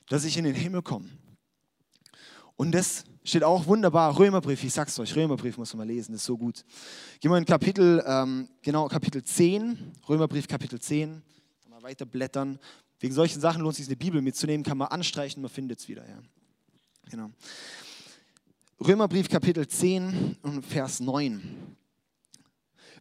Dass 0.09 0.25
ich 0.25 0.37
in 0.37 0.43
den 0.43 0.55
Himmel 0.55 0.81
komme. 0.81 1.09
Und 2.55 2.73
das 2.73 3.05
steht 3.29 3.43
auch 3.43 3.67
wunderbar, 3.67 4.17
Römerbrief, 4.17 4.63
ich 4.63 4.73
sag's 4.73 4.97
euch, 4.99 5.15
Römerbrief 5.15 5.57
muss 5.57 5.73
man 5.73 5.85
mal 5.85 5.93
lesen, 5.93 6.15
ist 6.15 6.23
so 6.23 6.37
gut. 6.37 6.65
Gehen 7.19 7.31
wir 7.31 7.37
in 7.37 7.45
Kapitel, 7.45 8.03
ähm, 8.05 8.49
genau, 8.61 8.87
Kapitel 8.87 9.23
10, 9.23 9.93
Römerbrief 10.07 10.47
Kapitel 10.47 10.79
10, 10.79 11.21
mal 11.69 11.81
weiter 11.83 12.05
blättern. 12.05 12.59
Wegen 12.99 13.13
solchen 13.13 13.39
Sachen 13.39 13.61
lohnt 13.61 13.73
es 13.73 13.77
sich, 13.77 13.87
eine 13.87 13.95
Bibel 13.95 14.21
mitzunehmen, 14.21 14.63
kann 14.63 14.77
man 14.77 14.89
anstreichen, 14.89 15.41
man 15.41 15.51
findet 15.51 15.79
es 15.79 15.87
wieder. 15.87 16.07
Ja. 16.07 16.19
Genau. 17.09 17.29
Römerbrief 18.85 19.29
Kapitel 19.29 19.67
10 19.67 20.37
und 20.41 20.65
Vers 20.65 20.99
9. 20.99 21.75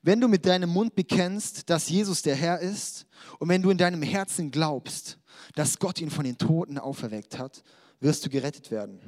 Wenn 0.02 0.20
du 0.20 0.28
mit 0.28 0.47
deinem 0.47 0.70
Mund 0.70 0.94
bekennst, 0.94 1.68
dass 1.70 1.88
Jesus 1.88 2.23
der 2.23 2.37
Herr 2.37 2.61
ist 2.61 3.06
und 3.38 3.49
wenn 3.49 3.62
du 3.62 3.70
in 3.70 3.78
deinem 3.78 4.02
Herzen 4.02 4.50
glaubst, 4.50 5.18
dass 5.54 5.78
Gott 5.78 6.00
ihn 6.00 6.11
von 6.11 6.25
den 6.25 6.38
Toten 6.38 6.78
auferweckt 6.78 7.38
hat, 7.38 7.62
wirst 8.00 8.25
du 8.25 8.30
gerettet 8.30 8.70
werden. 8.70 9.00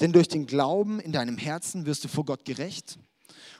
Denn 0.00 0.12
durch 0.12 0.28
den 0.28 0.46
Glauben 0.46 1.00
in 1.00 1.12
deinem 1.12 1.38
Herzen 1.38 1.86
wirst 1.86 2.04
du 2.04 2.08
vor 2.08 2.24
Gott 2.24 2.44
gerecht 2.44 2.98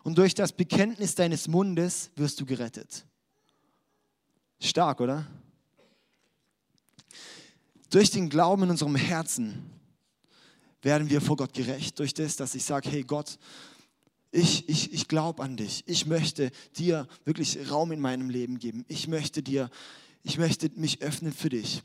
und 0.05 0.19
durch 0.19 0.35
das 0.35 0.53
Bekenntnis 0.53 1.15
deines 1.15 1.49
Mundes 1.49 2.11
wirst 2.17 2.41
du 2.41 2.47
gerettet. 2.47 3.05
Stark, 4.61 5.01
oder? 5.01 5.27
Durch 7.91 8.11
den 8.11 8.29
Glauben 8.29 8.65
in 8.65 8.71
unserem 8.71 8.97
Herzen 8.97 9.71
werden 10.83 11.11
wir 11.11 11.21
vor 11.21 11.37
Gott 11.37 11.53
gerecht 11.53 11.99
durch 11.99 12.15
das, 12.15 12.37
dass 12.37 12.55
ich 12.55 12.65
sage, 12.65 12.89
hey 12.91 13.03
Gott, 13.03 13.39
ich, 14.31 14.69
ich, 14.69 14.93
ich 14.93 15.09
glaube 15.09 15.43
an 15.43 15.57
dich. 15.57 15.85
Ich 15.87 16.07
möchte 16.07 16.51
dir 16.77 17.09
wirklich 17.25 17.71
Raum 17.71 17.93
in 17.93 18.01
meinem 18.01 18.29
Leben 18.29 18.59
geben. 18.59 18.85
Ich 18.89 19.09
möchte 19.09 19.43
dir, 19.43 19.71
ich 20.23 20.39
möchte 20.39 20.71
mich 20.75 21.01
öffnen 21.01 21.33
für 21.33 21.49
dich. 21.49 21.83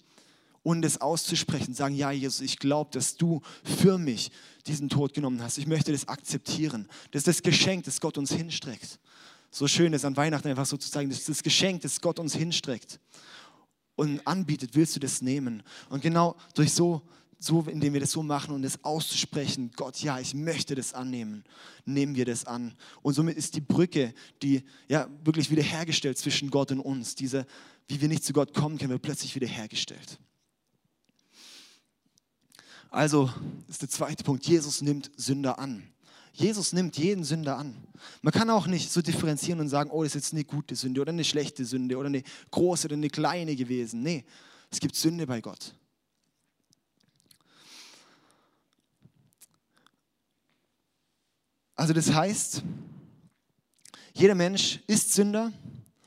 Und 0.63 0.85
es 0.85 1.01
auszusprechen, 1.01 1.73
sagen, 1.73 1.93
ja 1.93 2.11
Jesus, 2.11 2.41
ich 2.41 2.57
glaube, 2.57 2.89
dass 2.91 3.17
du 3.17 3.41
für 3.63 3.97
mich 3.97 4.31
diesen 4.65 4.89
Tod 4.89 5.13
genommen 5.13 5.41
hast. 5.43 5.57
Ich 5.57 5.67
möchte 5.67 5.91
das 5.91 6.07
akzeptieren. 6.07 6.87
Das 7.11 7.21
ist 7.21 7.27
das 7.27 7.43
Geschenk, 7.43 7.83
das 7.83 7.99
Gott 7.99 8.17
uns 8.17 8.31
hinstreckt. 8.31 8.99
So 9.51 9.67
schön 9.67 9.93
ist 9.93 10.05
an 10.05 10.15
Weihnachten 10.17 10.47
einfach 10.47 10.65
so 10.65 10.77
zu 10.77 10.89
zeigen, 10.89 11.09
das 11.09 11.19
ist 11.19 11.29
das 11.29 11.43
Geschenk, 11.43 11.81
das 11.81 12.01
Gott 12.01 12.17
uns 12.17 12.33
hinstreckt 12.33 12.99
und 13.95 14.25
anbietet, 14.25 14.71
willst 14.73 14.95
du 14.95 14.99
das 14.99 15.21
nehmen. 15.21 15.61
Und 15.89 16.01
genau 16.01 16.35
durch 16.55 16.73
so 16.73 17.03
so, 17.43 17.61
indem 17.63 17.93
wir 17.93 17.99
das 17.99 18.11
so 18.11 18.23
machen 18.23 18.55
und 18.55 18.63
es 18.63 18.83
auszusprechen, 18.85 19.71
Gott, 19.75 19.97
ja, 20.01 20.17
ich 20.17 20.33
möchte 20.33 20.75
das 20.75 20.93
annehmen, 20.93 21.43
nehmen 21.83 22.15
wir 22.15 22.23
das 22.23 22.45
an. 22.45 22.73
Und 23.01 23.15
somit 23.15 23.35
ist 23.35 23.55
die 23.55 23.61
Brücke, 23.61 24.13
die 24.41 24.63
ja 24.87 25.09
wirklich 25.25 25.51
wiederhergestellt 25.51 26.17
zwischen 26.17 26.49
Gott 26.49 26.71
und 26.71 26.79
uns, 26.79 27.15
diese, 27.15 27.45
wie 27.87 27.99
wir 27.99 28.07
nicht 28.07 28.23
zu 28.23 28.31
Gott 28.31 28.53
kommen 28.53 28.77
können, 28.77 28.91
wird 28.91 29.01
plötzlich 29.01 29.35
wiederhergestellt. 29.35 30.19
Also 32.93 33.27
ist 33.67 33.81
der 33.81 33.89
zweite 33.89 34.23
Punkt, 34.23 34.45
Jesus 34.45 34.83
nimmt 34.83 35.09
Sünder 35.17 35.57
an. 35.57 35.81
Jesus 36.31 36.73
nimmt 36.73 36.95
jeden 36.95 37.23
Sünder 37.23 37.57
an. 37.57 37.75
Man 38.21 38.31
kann 38.31 38.51
auch 38.51 38.67
nicht 38.67 38.91
so 38.91 39.01
differenzieren 39.01 39.59
und 39.59 39.67
sagen, 39.67 39.89
oh, 39.89 40.03
das 40.03 40.11
ist 40.11 40.25
jetzt 40.25 40.33
eine 40.33 40.43
gute 40.43 40.75
Sünde 40.75 41.01
oder 41.01 41.11
eine 41.11 41.23
schlechte 41.23 41.65
Sünde 41.65 41.97
oder 41.97 42.05
eine 42.05 42.21
große 42.51 42.85
oder 42.85 42.95
eine 42.95 43.09
kleine 43.09 43.55
gewesen. 43.55 44.03
Nee, 44.03 44.25
es 44.69 44.79
gibt 44.79 44.95
Sünde 44.95 45.25
bei 45.25 45.41
Gott. 45.41 45.73
Also 51.73 51.93
das 51.93 52.13
heißt, 52.13 52.61
jeder 54.13 54.35
Mensch 54.35 54.81
ist 54.85 55.13
Sünder, 55.13 55.51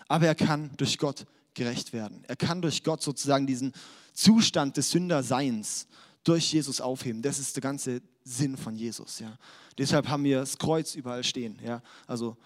aber 0.07 0.27
er 0.27 0.37
kann 0.37 0.71
durch 0.77 0.99
Gott 0.99 1.27
gerecht 1.55 1.93
werden. 1.93 2.23
Er 2.29 2.37
kann 2.37 2.63
durch 2.63 2.85
Gott 2.85 3.03
sozusagen 3.03 3.49
diesen 3.49 3.73
Zustand 4.13 4.77
des 4.77 4.93
Sünderseins 4.93 5.89
durch 6.27 6.53
Jesus 6.53 6.81
aufheben. 6.81 7.23
Das 7.23 7.39
ist 7.39 7.55
der 7.57 7.63
ganze 7.63 8.03
Sinn 8.25 8.57
von 8.57 8.75
Jesus. 8.75 9.21
Ja. 9.21 9.39
Deshalb 9.79 10.09
haben 10.09 10.25
wir 10.25 10.41
das 10.41 10.59
Kreuz 10.59 10.95
überall 10.95 11.23
stehen. 11.23 11.59
Ja. 11.65 11.83
Also 12.07 12.37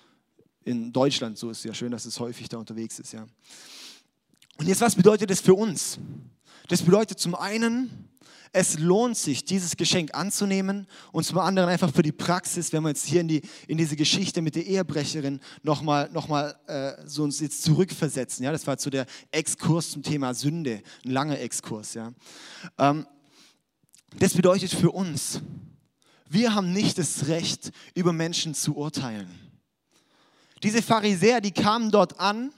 in 0.65 0.93
Deutschland, 0.93 1.39
so 1.39 1.51
ist 1.51 1.59
es 1.59 1.65
ja 1.65 1.75
schön, 1.75 1.91
dass 1.91 2.05
es 2.05 2.21
häufig 2.21 2.49
da 2.49 2.59
unterwegs 2.59 2.99
ist. 2.99 3.13
Ja. 3.13 3.27
Und 4.59 4.67
jetzt, 4.67 4.83
was 4.83 4.95
bedeutet 4.95 5.31
das 5.31 5.41
für 5.41 5.55
uns? 5.55 5.99
Das 6.69 6.83
bedeutet 6.83 7.19
zum 7.19 7.35
einen, 7.35 8.11
es 8.53 8.79
lohnt 8.79 9.17
sich, 9.17 9.45
dieses 9.45 9.77
Geschenk 9.77 10.15
anzunehmen 10.15 10.87
und 11.13 11.25
zum 11.25 11.39
anderen 11.39 11.71
einfach 11.71 11.95
für 11.95 12.03
die 12.03 12.13
Praxis, 12.13 12.73
wenn 12.73 12.83
wir 12.83 12.91
jetzt 12.91 13.07
hier 13.07 13.23
in, 13.23 13.29
die, 13.29 13.43
in 13.67 13.79
diese 13.79 13.97
Geschichte 13.97 14.43
mit 14.43 14.57
der 14.57 14.67
Ehebrecherin 14.67 15.41
nochmal 15.63 16.11
noch 16.13 16.29
mal, 16.29 16.55
äh, 16.67 16.93
so 17.07 17.23
uns 17.23 17.41
jetzt 17.41 17.63
zurückversetzen. 17.63 18.45
Ja? 18.45 18.53
Das 18.53 18.67
war 18.67 18.77
zu 18.77 18.91
der 18.91 19.07
Exkurs 19.31 19.93
zum 19.93 20.03
Thema 20.03 20.35
Sünde, 20.35 20.83
ein 21.05 21.11
langer 21.11 21.41
Exkurs. 21.41 21.95
Ja? 21.95 22.13
Ähm, 22.77 23.07
das 24.19 24.35
bedeutet 24.35 24.73
für 24.73 24.91
uns, 24.91 25.41
wir 26.29 26.55
haben 26.55 26.73
nicht 26.73 26.99
das 26.99 27.27
Recht, 27.27 27.73
über 27.95 28.13
Menschen 28.13 28.55
zu 28.55 28.77
urteilen. 28.77 29.29
Diese 30.63 30.83
Pharisäer, 30.83 31.41
die 31.41 31.53
kamen 31.53 31.91
dort 31.91 32.21
an 32.21 32.53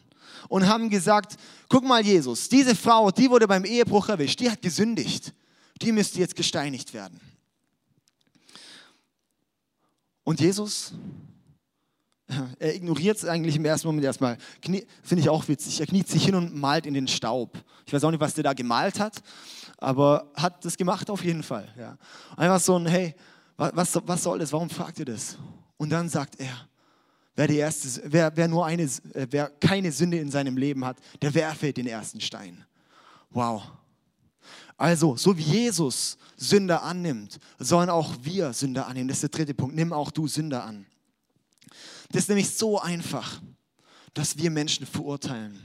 und 0.49 0.67
haben 0.67 0.91
gesagt, 0.91 1.37
guck 1.69 1.85
mal 1.85 2.05
Jesus, 2.05 2.49
diese 2.49 2.75
Frau, 2.75 3.11
die 3.11 3.31
wurde 3.31 3.47
beim 3.47 3.65
Ehebruch 3.65 4.09
erwischt, 4.09 4.41
die 4.41 4.51
hat 4.51 4.61
gesündigt 4.61 5.33
die 5.83 5.93
müsste 5.93 6.19
jetzt 6.19 6.37
gesteinigt 6.37 6.95
werden. 6.95 7.21
Und 10.25 10.41
Jesus, 10.41 10.93
er 12.59 12.75
ignoriert 12.75 13.17
es 13.17 13.25
eigentlich 13.25 13.57
im 13.57 13.65
ersten 13.65 13.89
Moment 13.89 14.05
erstmal. 14.05 14.39
Finde 14.61 14.85
ich 15.17 15.29
auch 15.29 15.49
witzig. 15.49 15.81
Er 15.81 15.87
kniet 15.87 16.09
sich 16.09 16.25
hin 16.25 16.35
und 16.35 16.55
malt 16.55 16.87
in 16.87 16.95
den 16.95 17.09
Staub. 17.09 17.59
Ich 17.87 17.93
weiß 17.93 18.05
auch 18.05 18.11
nicht, 18.11 18.21
was 18.21 18.35
der 18.35 18.45
da 18.45 18.53
gemalt 18.53 19.01
hat, 19.01 19.23
aber 19.79 20.31
hat 20.35 20.65
das 20.65 20.77
gemacht 20.77 21.11
auf 21.11 21.25
jeden 21.25 21.43
Fall. 21.43 21.69
Ja. 21.79 21.97
Einfach 22.37 22.61
so 22.61 22.77
ein, 22.77 22.87
hey, 22.87 23.15
was, 23.57 23.99
was 24.05 24.23
soll 24.23 24.39
das? 24.39 24.53
Warum 24.53 24.71
fragt 24.71 24.99
ihr 24.99 25.05
das? 25.05 25.37
Und 25.77 25.91
dann 25.91 26.09
sagt 26.09 26.39
er, 26.41 26.69
wer, 27.35 27.49
die 27.49 27.57
erste, 27.57 28.03
wer, 28.05 28.37
wer, 28.37 28.49
nur 28.49 28.67
eine, 28.67 28.83
äh, 28.83 29.27
wer 29.31 29.49
keine 29.49 29.93
Sünde 29.93 30.19
in 30.19 30.31
seinem 30.31 30.57
Leben 30.57 30.85
hat, 30.85 30.99
der 31.21 31.35
werfe 31.35 31.73
den 31.73 31.87
ersten 31.87 32.21
Stein. 32.21 32.65
Wow. 33.31 33.63
Also, 34.77 35.17
so 35.17 35.37
wie 35.37 35.43
Jesus 35.43 36.19
Sünder 36.37 36.83
annimmt, 36.83 37.39
sollen 37.59 37.89
auch 37.89 38.15
wir 38.23 38.53
Sünder 38.53 38.87
annehmen. 38.87 39.09
Das 39.09 39.19
ist 39.19 39.23
der 39.23 39.31
dritte 39.31 39.55
Punkt. 39.55 39.75
Nimm 39.75 39.93
auch 39.93 40.11
du 40.11 40.27
Sünder 40.27 40.65
an. 40.65 40.87
Das 42.13 42.25
ist 42.25 42.29
nämlich 42.29 42.51
so 42.51 42.79
einfach, 42.79 43.41
dass 44.15 44.37
wir 44.37 44.51
Menschen 44.51 44.87
verurteilen. 44.87 45.59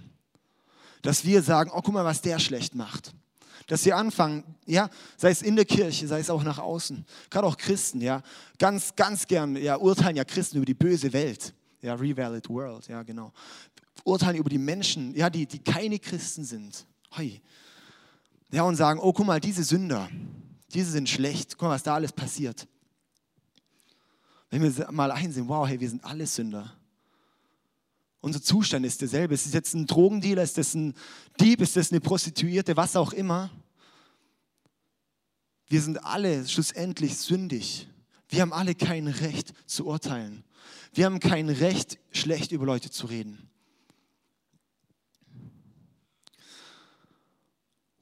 Dass 1.02 1.26
wir 1.26 1.44
sagen, 1.44 1.70
oh, 1.74 1.82
guck 1.82 1.94
mal, 1.94 2.06
was 2.06 2.22
der 2.22 2.40
schlecht 2.40 2.74
macht. 2.74 3.14
Dass 3.68 3.86
wir 3.86 3.98
anfangen, 3.98 4.56
ja, 4.66 4.90
sei 5.18 5.30
es 5.30 5.42
in 5.42 5.58
der 5.58 5.66
Kirche, 5.66 6.08
sei 6.08 6.20
es 6.20 6.30
auch 6.30 6.44
nach 6.44 6.58
außen, 6.58 7.06
gerade 7.30 7.46
auch 7.46 7.58
Christen, 7.58 8.00
ja, 8.00 8.24
ganz, 8.58 8.96
ganz 8.96 9.28
gern, 9.28 9.58
ja, 9.58 9.76
urteilen 9.76 10.16
ja 10.16 10.24
Christen 10.24 10.58
über 10.58 10.66
die 10.66 10.74
böse 10.74 11.12
Welt. 11.12 11.54
Ja, 11.82 11.94
revalid 11.96 12.50
world, 12.50 12.88
ja, 12.88 13.04
genau. 13.04 13.34
Urteilen 14.06 14.38
über 14.38 14.50
die 14.50 14.58
Menschen, 14.58 15.14
ja, 15.16 15.30
die, 15.30 15.46
die 15.46 15.60
keine 15.60 16.00
Christen 16.00 16.46
sind. 16.46 16.88
Hoi, 17.18 17.42
ja, 18.52 18.64
und 18.64 18.78
sagen, 18.78 19.00
oh, 19.02 19.12
guck 19.12 19.26
mal, 19.26 19.42
diese 19.42 19.64
Sünder, 19.64 20.10
diese 20.74 20.92
sind 20.92 21.10
schlecht, 21.10 21.58
guck 21.58 21.64
mal, 21.64 21.76
was 21.76 21.84
da 21.84 21.96
alles 21.96 22.14
passiert. 22.14 22.68
Wenn 24.50 24.64
wir 24.64 24.92
mal 24.92 25.12
einsehen, 25.12 25.48
wow, 25.48 25.68
hey, 25.68 25.80
wir 25.80 25.90
sind 25.90 26.04
alle 26.04 26.26
Sünder. 26.26 26.74
Unser 28.22 28.42
Zustand 28.42 28.86
ist 28.86 29.02
derselbe. 29.02 29.34
Ist 29.34 29.46
es 29.46 29.54
jetzt 29.54 29.74
ein 29.74 29.86
Drogendealer, 29.86 30.44
ist 30.44 30.58
das 30.58 30.74
ein 30.74 30.94
Dieb, 31.40 31.62
ist 31.62 31.76
das 31.76 31.92
eine 31.92 32.02
Prostituierte, 32.02 32.76
was 32.78 32.96
auch 32.96 33.14
immer. 33.14 33.50
Wir 35.68 35.82
sind 35.82 36.04
alle 36.04 36.48
schlussendlich 36.48 37.18
sündig. 37.18 37.88
Wir 38.30 38.42
haben 38.42 38.54
alle 38.54 38.76
kein 38.76 39.08
Recht 39.08 39.54
zu 39.66 39.86
urteilen. 39.86 40.44
Wir 40.94 41.06
haben 41.06 41.20
kein 41.20 41.50
Recht, 41.50 42.00
schlecht 42.12 42.52
über 42.52 42.66
Leute 42.66 42.90
zu 42.90 43.08
reden. 43.08 43.50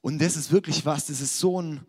Und 0.00 0.20
das 0.20 0.36
ist 0.36 0.52
wirklich 0.52 0.86
was, 0.86 1.06
das 1.06 1.20
ist 1.20 1.38
so 1.38 1.60
ein, 1.60 1.84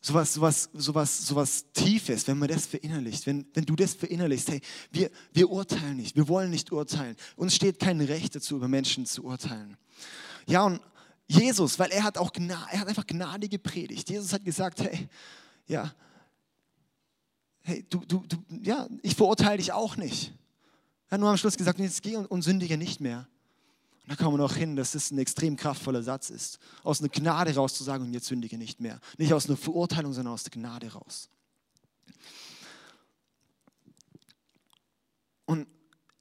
sowas, 0.00 0.32
sowas, 0.32 0.70
sowas, 0.72 1.26
sowas 1.26 1.64
Tiefes, 1.72 2.26
wenn 2.26 2.38
man 2.38 2.48
das 2.48 2.66
verinnerlicht, 2.66 3.26
wenn, 3.26 3.46
wenn 3.54 3.64
du 3.64 3.76
das 3.76 3.94
verinnerlichst, 3.94 4.50
hey, 4.50 4.60
wir, 4.90 5.10
wir 5.32 5.50
urteilen 5.50 5.96
nicht, 5.96 6.16
wir 6.16 6.28
wollen 6.28 6.50
nicht 6.50 6.72
urteilen. 6.72 7.16
Uns 7.36 7.54
steht 7.54 7.78
kein 7.78 8.00
Recht 8.00 8.34
dazu, 8.34 8.56
über 8.56 8.68
Menschen 8.68 9.06
zu 9.06 9.24
urteilen. 9.24 9.76
Ja, 10.46 10.64
und 10.64 10.80
Jesus, 11.26 11.78
weil 11.78 11.90
er 11.90 12.04
hat 12.04 12.16
auch 12.16 12.32
Gnade, 12.32 12.68
er 12.70 12.80
hat 12.80 12.88
einfach 12.88 13.06
Gnade 13.06 13.48
gepredigt. 13.48 14.08
Jesus 14.08 14.32
hat 14.32 14.44
gesagt, 14.44 14.80
hey, 14.80 15.08
ja, 15.66 15.92
hey, 17.62 17.84
du, 17.90 17.98
du, 18.06 18.24
du, 18.26 18.36
ja, 18.62 18.88
ich 19.02 19.14
verurteile 19.14 19.58
dich 19.58 19.72
auch 19.72 19.96
nicht. 19.96 20.32
Er 21.08 21.12
hat 21.12 21.20
nur 21.20 21.28
am 21.30 21.36
Schluss 21.36 21.56
gesagt, 21.56 21.78
jetzt 21.78 22.02
geh 22.02 22.16
und, 22.16 22.26
und 22.26 22.42
sündige 22.42 22.78
nicht 22.78 23.00
mehr. 23.00 23.28
Und 24.08 24.18
da 24.18 24.24
kommen 24.24 24.38
wir 24.38 24.42
noch 24.42 24.56
hin, 24.56 24.74
dass 24.74 24.92
das 24.92 25.10
ein 25.10 25.18
extrem 25.18 25.54
kraftvoller 25.54 26.02
Satz 26.02 26.30
ist. 26.30 26.58
Aus 26.82 27.00
einer 27.00 27.10
Gnade 27.10 27.54
raus 27.54 27.74
zu 27.74 27.84
sagen, 27.84 28.04
und 28.04 28.14
jetzt 28.14 28.24
sündige 28.24 28.56
nicht 28.56 28.80
mehr. 28.80 29.02
Nicht 29.18 29.34
aus 29.34 29.46
einer 29.46 29.56
Verurteilung, 29.58 30.14
sondern 30.14 30.32
aus 30.32 30.44
der 30.44 30.52
Gnade 30.52 30.90
raus. 30.90 31.28
Und 35.44 35.66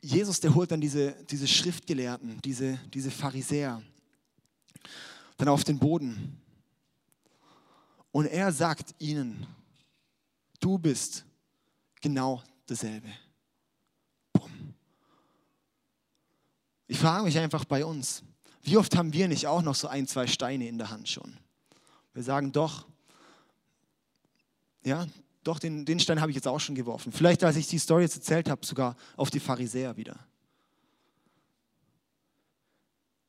Jesus, 0.02 0.41
der 0.41 0.54
holt 0.54 0.69
dann 0.69 0.82
diese, 0.82 1.13
diese 1.30 1.47
Schriftgelehrten, 1.47 2.41
diese, 2.41 2.78
diese 2.93 3.10
Pharisäer, 3.10 3.82
dann 5.38 5.47
auf 5.47 5.63
den 5.63 5.80
Boden. 5.80 6.41
Und 8.12 8.26
er 8.26 8.52
sagt 8.52 8.95
ihnen, 9.00 9.47
du 10.60 10.78
bist 10.78 11.23
genau 12.02 12.43
dasselbe. 12.65 13.08
Ich 16.88 16.97
frage 16.97 17.23
mich 17.23 17.38
einfach 17.38 17.65
bei 17.65 17.86
uns, 17.86 18.23
wie 18.63 18.78
oft 18.78 18.95
haben 18.95 19.13
wir 19.13 19.28
nicht 19.28 19.47
auch 19.47 19.62
noch 19.62 19.76
so 19.76 19.88
ein, 19.88 20.08
zwei 20.08 20.28
Steine 20.28 20.67
in 20.67 20.78
der 20.78 20.89
Hand 20.89 21.10
schon? 21.10 21.38
Wir 22.13 22.23
sagen 22.23 22.52
doch, 22.52 22.88
ja, 24.84 25.06
doch, 25.43 25.60
den, 25.60 25.86
den 25.86 26.00
Stein 26.00 26.19
habe 26.19 26.32
ich 26.32 26.36
jetzt 26.36 26.47
auch 26.47 26.60
schon 26.60 26.76
geworfen. 26.76 27.12
Vielleicht, 27.12 27.43
als 27.43 27.56
ich 27.56 27.67
die 27.67 27.80
Story 27.80 28.04
jetzt 28.04 28.15
erzählt 28.15 28.50
habe, 28.50 28.65
sogar 28.65 28.95
auf 29.15 29.30
die 29.30 29.39
Pharisäer 29.39 29.95
wieder. 29.95 30.17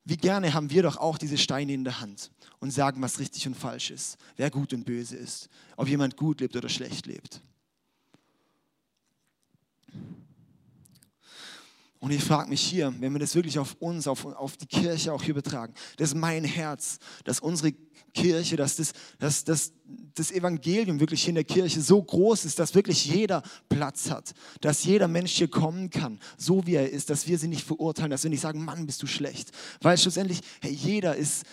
Wie 0.05 0.16
gerne 0.16 0.55
haben 0.55 0.71
wir 0.71 0.83
doch 0.83 0.97
auch 0.97 1.18
diese 1.18 1.37
Steine 1.37 1.75
in 1.75 1.85
der 1.85 2.01
Hand 2.01 2.31
und 2.61 2.71
sagen, 2.71 3.03
was 3.03 3.18
richtig 3.18 3.47
und 3.47 3.55
falsch 3.55 3.90
ist, 3.90 4.16
wer 4.37 4.51
gut 4.51 4.73
und 4.73 4.85
böse 4.85 5.16
ist, 5.16 5.49
ob 5.77 5.87
jemand 5.87 6.16
gut 6.16 6.40
lebt 6.40 6.57
oder 6.57 6.68
schlecht 6.68 7.07
lebt. 7.07 7.42
Und 12.00 12.12
ich 12.12 12.22
frage 12.22 12.48
mich 12.48 12.61
hier, 12.61 12.94
wenn 13.00 13.12
wir 13.12 13.18
das 13.18 13.34
wirklich 13.34 13.58
auf 13.58 13.74
uns, 13.80 14.06
auf, 14.06 14.24
auf 14.24 14.56
die 14.56 14.66
Kirche 14.66 15.12
auch 15.12 15.24
übertragen, 15.24 15.74
das 15.96 16.11
ist 16.11 16.14
mein 16.14 16.44
Herz, 16.44 16.98
dass 17.24 17.40
unsere 17.40 17.72
Kirche, 18.14 18.56
dass 18.56 18.76
das, 18.76 18.92
dass, 19.18 19.44
dass 19.44 19.72
das 20.14 20.30
Evangelium 20.30 21.00
wirklich 21.00 21.22
hier 21.22 21.30
in 21.30 21.37
der 21.37 21.44
Kirche 21.44 21.80
so 21.80 22.02
groß 22.02 22.44
ist, 22.44 22.58
dass 22.58 22.74
wirklich 22.74 23.06
jeder 23.06 23.42
Platz 23.68 24.11
hat, 24.11 24.32
dass 24.61 24.84
jeder 24.84 25.08
Mensch 25.08 25.32
hier 25.32 25.48
kommen 25.48 25.90
kann, 25.90 26.18
so 26.37 26.66
wie 26.66 26.74
er 26.74 26.90
ist, 26.90 27.11
dass 27.11 27.26
wir 27.26 27.38
sie 27.38 27.48
nicht 27.48 27.64
verurteilen, 27.64 28.11
dass 28.11 28.22
wir 28.22 28.30
nicht 28.30 28.40
sagen, 28.40 28.64
Mann, 28.64 28.87
bist 28.87 29.02
du 29.02 29.06
schlecht. 29.06 29.50
Weil 29.80 29.98
schlussendlich, 29.98 30.40
hey, 30.61 30.72
jeder 30.72 31.16
ist, 31.16 31.44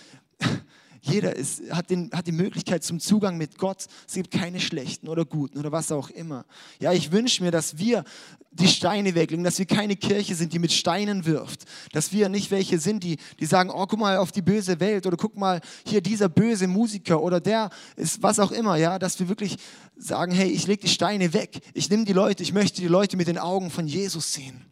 jeder 1.05 1.35
ist, 1.35 1.61
hat, 1.71 1.89
den, 1.89 2.09
hat 2.11 2.27
die 2.27 2.31
Möglichkeit 2.31 2.83
zum 2.83 2.99
Zugang 2.99 3.37
mit 3.37 3.57
Gott. 3.57 3.85
Es 4.07 4.15
gibt 4.15 4.31
keine 4.31 4.59
schlechten 4.59 5.07
oder 5.07 5.25
guten 5.25 5.59
oder 5.59 5.71
was 5.71 5.91
auch 5.91 6.09
immer. 6.09 6.45
Ja, 6.79 6.93
ich 6.93 7.11
wünsche 7.11 7.43
mir, 7.43 7.51
dass 7.51 7.77
wir 7.77 8.03
die 8.51 8.67
Steine 8.67 9.15
weglegen, 9.15 9.43
dass 9.43 9.59
wir 9.59 9.65
keine 9.65 9.95
Kirche 9.95 10.33
sind, 10.33 10.53
die 10.53 10.59
mit 10.59 10.71
Steinen 10.71 11.25
wirft. 11.25 11.65
Dass 11.91 12.11
wir 12.11 12.29
nicht 12.29 12.51
welche 12.51 12.79
sind, 12.79 13.03
die, 13.03 13.17
die 13.39 13.45
sagen, 13.45 13.69
oh, 13.69 13.85
guck 13.85 13.99
mal 13.99 14.17
auf 14.17 14.31
die 14.31 14.41
böse 14.41 14.79
Welt 14.79 15.05
oder 15.05 15.17
guck 15.17 15.35
mal 15.37 15.61
hier 15.85 16.01
dieser 16.01 16.29
böse 16.29 16.67
Musiker 16.67 17.21
oder 17.21 17.39
der 17.39 17.69
ist 17.95 18.23
was 18.23 18.39
auch 18.39 18.51
immer. 18.51 18.77
Ja, 18.77 18.97
dass 18.97 19.19
wir 19.19 19.29
wirklich 19.29 19.57
sagen, 19.97 20.31
hey, 20.31 20.49
ich 20.49 20.67
lege 20.67 20.83
die 20.83 20.89
Steine 20.89 21.33
weg. 21.33 21.59
Ich 21.73 21.89
nehme 21.89 22.05
die 22.05 22.13
Leute, 22.13 22.43
ich 22.43 22.53
möchte 22.53 22.81
die 22.81 22.87
Leute 22.87 23.17
mit 23.17 23.27
den 23.27 23.37
Augen 23.37 23.69
von 23.69 23.87
Jesus 23.87 24.33
sehen. 24.33 24.65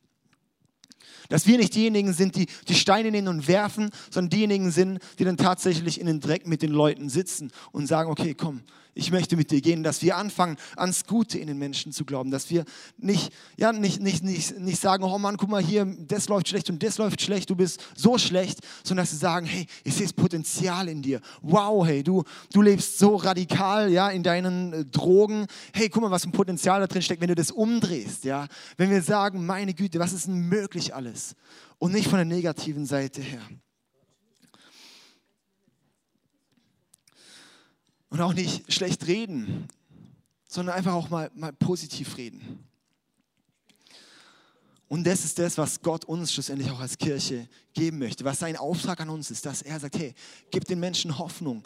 Dass 1.30 1.48
wir 1.48 1.58
nicht 1.58 1.76
diejenigen 1.76 2.14
sind, 2.14 2.36
die 2.36 2.48
die 2.68 2.76
Steine 2.76 3.12
nehmen 3.12 3.28
und 3.28 3.48
werfen, 3.48 3.90
sondern 4.10 4.30
diejenigen 4.30 4.72
sind, 4.72 5.00
die 5.20 5.24
dann 5.24 5.38
tatsächlich 5.38 6.00
in 6.00 6.08
den 6.08 6.20
Dreck 6.20 6.48
mit 6.48 6.62
den 6.62 6.72
Leuten 6.72 7.10
sitzen 7.10 7.52
und 7.72 7.88
sagen, 7.88 8.10
okay, 8.10 8.34
komm, 8.34 8.62
ich 8.96 9.12
möchte 9.12 9.36
mit 9.36 9.52
dir 9.52 9.62
gehen, 9.62 9.84
dass 9.84 10.02
wir 10.02 10.18
anfangen, 10.18 10.58
ans 10.76 11.06
Gute 11.06 11.40
in 11.40 11.48
den 11.48 11.58
Menschen 11.58 11.92
zu 11.92 12.06
glauben, 12.06 12.32
dass 12.32 12.50
wir 12.50 12.66
nicht, 12.98 13.34
ja, 13.58 13.72
nicht, 13.74 14.02
nicht, 14.02 14.24
nicht, 14.24 14.60
nicht 14.60 14.80
sagen, 14.80 15.04
oh 15.04 15.18
Mann, 15.18 15.38
guck 15.38 15.50
mal 15.50 15.64
hier, 15.64 15.86
das 15.86 16.28
läuft 16.28 16.50
schlecht 16.50 16.70
und 16.70 16.84
das 16.84 16.98
läuft 16.98 17.22
schlecht, 17.22 17.50
du 17.50 17.56
bist 17.56 17.84
so 17.96 18.18
schlecht, 18.18 18.60
sondern 18.84 19.04
dass 19.04 19.12
sie 19.12 19.18
sagen, 19.18 19.46
hey, 19.46 19.66
ich 19.84 19.96
sehe 19.96 20.06
das 20.06 20.14
Potenzial 20.14 20.88
in 20.88 21.02
dir. 21.02 21.22
Wow, 21.42 21.86
hey, 21.86 22.04
du, 22.04 22.24
du 22.52 22.62
lebst 22.62 23.00
so 23.00 23.16
radikal, 23.16 23.92
ja, 23.92 24.10
in 24.10 24.24
deinen 24.24 24.74
äh, 24.74 24.86
Drogen. 24.86 25.48
Hey, 25.74 25.90
guck 25.90 26.04
mal, 26.04 26.12
was 26.12 26.26
ein 26.26 26.32
Potenzial 26.32 26.80
da 26.80 26.88
drin 26.88 27.02
steckt, 27.02 27.22
wenn 27.22 27.30
du 27.30 27.36
das 27.36 27.52
umdrehst, 27.52 28.26
ja. 28.26 28.48
Wenn 28.78 28.90
wir 28.90 29.02
sagen, 29.02 29.46
meine 29.46 29.74
Güte, 29.74 30.00
was 30.00 30.14
ist 30.14 30.28
denn 30.28 30.48
möglich 30.48 30.94
alles? 30.94 31.36
Und 31.80 31.94
nicht 31.94 32.08
von 32.08 32.18
der 32.18 32.26
negativen 32.26 32.86
Seite 32.86 33.22
her. 33.22 33.42
Und 38.14 38.22
auch 38.22 38.36
nicht 38.36 38.72
schlecht 38.72 39.08
reden, 39.08 39.68
sondern 40.48 40.76
einfach 40.76 40.94
auch 40.94 41.10
mal, 41.10 41.32
mal 41.34 41.52
positiv 41.52 42.16
reden. 42.16 42.64
Und 44.88 45.04
das 45.08 45.26
ist 45.26 45.40
das, 45.40 45.58
was 45.58 45.82
Gott 45.82 46.06
uns 46.06 46.32
schlussendlich 46.32 46.70
auch 46.70 46.80
als 46.80 47.00
Kirche 47.00 47.50
geben 47.74 47.98
möchte, 47.98 48.24
was 48.24 48.38
sein 48.38 48.56
Auftrag 48.56 49.02
an 49.02 49.10
uns 49.10 49.32
ist, 49.32 49.48
dass 49.48 49.64
er 49.64 49.80
sagt, 49.80 49.98
hey, 49.98 50.14
gib 50.52 50.66
den 50.66 50.80
Menschen 50.80 51.18
Hoffnung. 51.18 51.64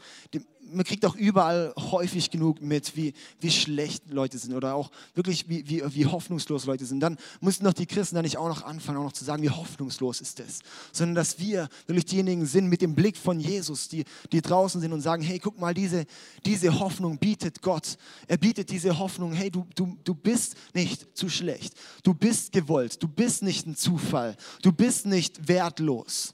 Man 0.71 0.85
kriegt 0.85 1.05
auch 1.05 1.15
überall 1.15 1.73
häufig 1.77 2.29
genug 2.31 2.61
mit, 2.61 2.95
wie, 2.95 3.13
wie 3.39 3.51
schlecht 3.51 4.09
Leute 4.09 4.37
sind 4.37 4.53
oder 4.53 4.75
auch 4.75 4.91
wirklich, 5.15 5.49
wie, 5.49 5.67
wie, 5.67 5.83
wie 5.95 6.05
hoffnungslos 6.05 6.65
Leute 6.65 6.85
sind. 6.85 6.99
Dann 6.99 7.17
müssen 7.41 7.63
doch 7.63 7.73
die 7.73 7.85
Christen 7.85 8.15
dann 8.15 8.23
nicht 8.23 8.37
auch 8.37 8.47
noch 8.47 8.63
anfangen, 8.63 8.99
auch 8.99 9.03
noch 9.03 9.13
zu 9.13 9.25
sagen, 9.25 9.43
wie 9.43 9.49
hoffnungslos 9.49 10.21
ist 10.21 10.39
das, 10.39 10.59
sondern 10.91 11.15
dass 11.15 11.39
wir 11.39 11.67
wirklich 11.87 12.05
diejenigen 12.05 12.45
sind 12.45 12.67
mit 12.67 12.81
dem 12.81 12.95
Blick 12.95 13.17
von 13.17 13.39
Jesus, 13.39 13.87
die, 13.87 14.05
die 14.31 14.41
draußen 14.41 14.79
sind 14.79 14.93
und 14.93 15.01
sagen, 15.01 15.23
hey, 15.23 15.39
guck 15.39 15.59
mal, 15.59 15.73
diese, 15.73 16.05
diese 16.45 16.79
Hoffnung 16.79 17.17
bietet 17.17 17.61
Gott. 17.61 17.97
Er 18.27 18.37
bietet 18.37 18.69
diese 18.69 18.97
Hoffnung, 18.99 19.33
hey, 19.33 19.49
du, 19.49 19.65
du, 19.75 19.97
du 20.03 20.13
bist 20.13 20.55
nicht 20.73 21.17
zu 21.17 21.29
schlecht. 21.29 21.73
Du 22.03 22.13
bist 22.13 22.51
gewollt. 22.51 23.01
Du 23.01 23.07
bist 23.07 23.41
nicht 23.41 23.67
ein 23.67 23.75
Zufall. 23.75 24.35
Du 24.61 24.71
bist 24.71 25.05
nicht 25.05 25.47
wertlos 25.47 25.87
los. 25.87 26.33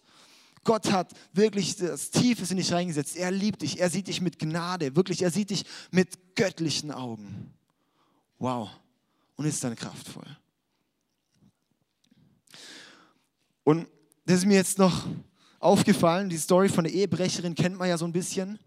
Gott 0.64 0.92
hat 0.92 1.14
wirklich 1.34 1.76
das 1.76 2.12
Tiefes 2.12 2.52
in 2.52 2.58
dich 2.58 2.72
reingesetzt. 2.72 3.16
Er 3.16 3.32
liebt 3.32 3.62
dich. 3.62 3.80
Er 3.80 3.90
sieht 3.90 4.08
dich 4.08 4.22
mit 4.22 4.40
Gnade. 4.40 4.96
Wirklich, 4.96 5.22
er 5.22 5.32
sieht 5.32 5.50
dich 5.50 5.66
mit 5.92 6.36
göttlichen 6.36 6.92
Augen. 6.92 7.54
Wow. 8.40 8.70
Und 9.36 9.46
ist 9.46 9.64
dann 9.64 9.76
kraftvoll. 9.76 10.38
Und 13.64 13.88
das 14.26 14.40
ist 14.40 14.46
mir 14.46 14.56
jetzt 14.56 14.78
noch 14.78 15.08
aufgefallen. 15.60 16.30
Die 16.30 16.38
Story 16.38 16.70
von 16.70 16.84
der 16.84 16.94
Ehebrecherin 16.94 17.56
kennt 17.56 17.78
man 17.78 17.90
ja 17.90 17.98
so 17.98 18.06
ein 18.06 18.14
bisschen. 18.14 18.60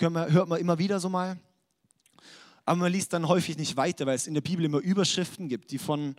Hört 0.00 0.48
man 0.48 0.60
immer 0.60 0.78
wieder 0.78 1.00
so 1.00 1.08
mal. 1.08 1.38
Aber 2.64 2.76
man 2.76 2.92
liest 2.92 3.12
dann 3.12 3.28
häufig 3.28 3.56
nicht 3.56 3.76
weiter, 3.76 4.06
weil 4.06 4.16
es 4.16 4.26
in 4.26 4.34
der 4.34 4.40
Bibel 4.40 4.64
immer 4.64 4.78
Überschriften 4.78 5.48
gibt, 5.48 5.70
die 5.70 5.78
von 5.78 6.16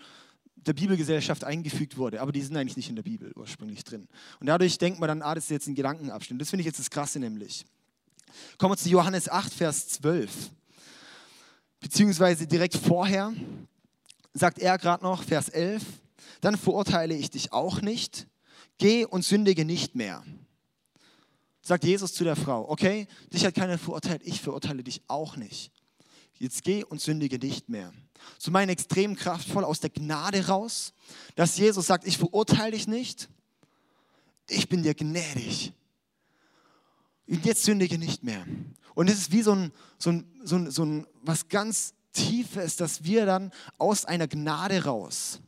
der 0.65 0.73
Bibelgesellschaft 0.73 1.43
eingefügt 1.43 1.97
wurde, 1.97 2.21
aber 2.21 2.31
die 2.31 2.41
sind 2.41 2.57
eigentlich 2.57 2.77
nicht 2.77 2.89
in 2.89 2.95
der 2.95 3.03
Bibel 3.03 3.31
ursprünglich 3.35 3.83
drin. 3.83 4.07
Und 4.39 4.47
dadurch 4.47 4.77
denkt 4.77 4.99
man 4.99 5.07
dann, 5.07 5.21
ah, 5.21 5.35
das 5.35 5.45
ist 5.45 5.51
jetzt 5.51 5.67
ein 5.67 5.75
Gedankenabschnitt. 5.75 6.41
Das 6.41 6.49
finde 6.49 6.61
ich 6.61 6.65
jetzt 6.65 6.79
das 6.79 6.89
Krasse 6.89 7.19
nämlich. 7.19 7.65
Kommen 8.57 8.73
wir 8.73 8.77
zu 8.77 8.89
Johannes 8.89 9.29
8, 9.29 9.53
Vers 9.53 9.87
12. 9.89 10.51
Beziehungsweise 11.79 12.47
direkt 12.47 12.75
vorher 12.75 13.33
sagt 14.33 14.59
er 14.59 14.77
gerade 14.77 15.03
noch, 15.03 15.23
Vers 15.23 15.49
11, 15.49 15.83
dann 16.41 16.57
verurteile 16.57 17.15
ich 17.15 17.29
dich 17.29 17.53
auch 17.53 17.81
nicht, 17.81 18.27
geh 18.77 19.05
und 19.05 19.23
sündige 19.23 19.65
nicht 19.65 19.95
mehr. 19.95 20.23
Sagt 21.61 21.83
Jesus 21.83 22.13
zu 22.13 22.23
der 22.23 22.35
Frau, 22.35 22.69
okay, 22.69 23.07
dich 23.33 23.45
hat 23.45 23.55
keiner 23.55 23.77
verurteilt, 23.77 24.21
ich 24.23 24.41
verurteile 24.41 24.83
dich 24.83 25.01
auch 25.07 25.35
nicht. 25.35 25.71
Jetzt 26.39 26.63
geh 26.63 26.83
und 26.83 27.01
sündige 27.01 27.39
nicht 27.39 27.69
mehr. 27.69 27.93
So 28.37 28.51
meinen 28.51 28.69
extrem 28.69 29.15
kraftvoll 29.15 29.63
aus 29.63 29.79
der 29.79 29.89
Gnade 29.89 30.47
raus, 30.47 30.93
dass 31.35 31.57
Jesus 31.57 31.87
sagt, 31.87 32.05
ich 32.05 32.17
verurteile 32.17 32.71
dich 32.71 32.87
nicht, 32.87 33.29
ich 34.49 34.69
bin 34.69 34.83
dir 34.83 34.93
gnädig. 34.93 35.73
Und 37.27 37.45
jetzt 37.45 37.63
sündige 37.63 37.97
nicht 37.97 38.23
mehr. 38.23 38.45
Und 38.95 39.09
es 39.09 39.17
ist 39.17 39.31
wie 39.31 39.41
so 39.41 39.53
ein, 39.53 39.71
so 39.97 40.11
ein, 40.11 40.25
so 40.43 40.55
ein, 40.55 40.71
so 40.71 40.83
ein 40.83 41.07
was 41.21 41.49
ganz 41.49 41.93
Tiefes, 42.13 42.77
dass 42.77 43.03
wir 43.03 43.25
dann 43.25 43.51
aus 43.77 44.05
einer 44.05 44.27
Gnade 44.27 44.85
raus 44.85 45.39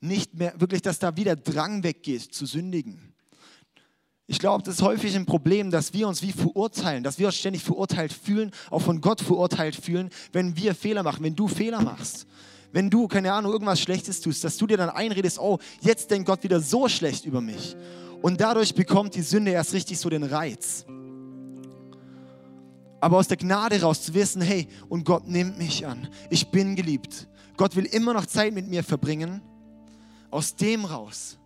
nicht 0.00 0.34
mehr, 0.34 0.58
wirklich, 0.58 0.82
dass 0.82 0.98
da 0.98 1.16
wieder 1.16 1.36
Drang 1.36 1.82
weggeht 1.82 2.22
zu 2.22 2.46
sündigen. 2.46 3.12
Ich 4.30 4.38
glaube, 4.38 4.62
das 4.62 4.76
ist 4.76 4.82
häufig 4.82 5.16
ein 5.16 5.26
Problem, 5.26 5.72
dass 5.72 5.92
wir 5.92 6.06
uns 6.06 6.22
wie 6.22 6.30
verurteilen, 6.30 7.02
dass 7.02 7.18
wir 7.18 7.26
uns 7.26 7.34
ständig 7.34 7.64
verurteilt 7.64 8.12
fühlen, 8.12 8.52
auch 8.70 8.80
von 8.80 9.00
Gott 9.00 9.20
verurteilt 9.20 9.74
fühlen, 9.74 10.08
wenn 10.32 10.56
wir 10.56 10.76
Fehler 10.76 11.02
machen, 11.02 11.24
wenn 11.24 11.34
du 11.34 11.48
Fehler 11.48 11.82
machst. 11.82 12.28
Wenn 12.70 12.90
du, 12.90 13.08
keine 13.08 13.32
Ahnung, 13.32 13.50
irgendwas 13.50 13.80
Schlechtes 13.80 14.20
tust, 14.20 14.44
dass 14.44 14.56
du 14.56 14.68
dir 14.68 14.76
dann 14.76 14.88
einredest, 14.88 15.40
oh, 15.40 15.58
jetzt 15.80 16.12
denkt 16.12 16.28
Gott 16.28 16.44
wieder 16.44 16.60
so 16.60 16.88
schlecht 16.88 17.24
über 17.24 17.40
mich. 17.40 17.74
Und 18.22 18.40
dadurch 18.40 18.72
bekommt 18.72 19.16
die 19.16 19.22
Sünde 19.22 19.50
erst 19.50 19.72
richtig 19.72 19.98
so 19.98 20.08
den 20.08 20.22
Reiz. 20.22 20.84
Aber 23.00 23.16
aus 23.16 23.26
der 23.26 23.36
Gnade 23.36 23.82
raus 23.82 24.02
zu 24.02 24.14
wissen, 24.14 24.42
hey, 24.42 24.68
und 24.88 25.04
Gott 25.04 25.26
nimmt 25.26 25.58
mich 25.58 25.84
an. 25.84 26.06
Ich 26.30 26.52
bin 26.52 26.76
geliebt. 26.76 27.26
Gott 27.56 27.74
will 27.74 27.86
immer 27.86 28.14
noch 28.14 28.26
Zeit 28.26 28.54
mit 28.54 28.68
mir 28.68 28.84
verbringen. 28.84 29.42
Aus 30.30 30.54
dem 30.54 30.84
raus, 30.84 31.39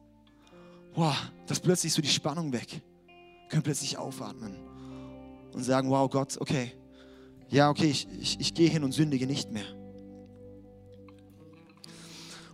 wow, 0.95 1.17
das 1.47 1.59
ist 1.59 1.65
plötzlich 1.65 1.93
so 1.93 2.03
die 2.03 2.09
Spannung 2.09 2.53
weg. 2.53 2.69
Wir 2.71 3.49
können 3.49 3.63
plötzlich 3.63 3.99
aufatmen 3.99 4.57
und 5.53 5.63
sagen, 5.63 5.91
wow, 5.91 6.09
Gott, 6.11 6.37
okay, 6.41 6.73
ja, 7.49 7.71
okay, 7.71 7.87
ich, 7.87 8.09
ich, 8.21 8.41
ich 8.41 8.55
gehe 8.55 8.69
hin 8.69 8.85
und 8.85 8.93
sündige 8.93 9.27
nicht 9.27 9.51
mehr. 9.53 9.67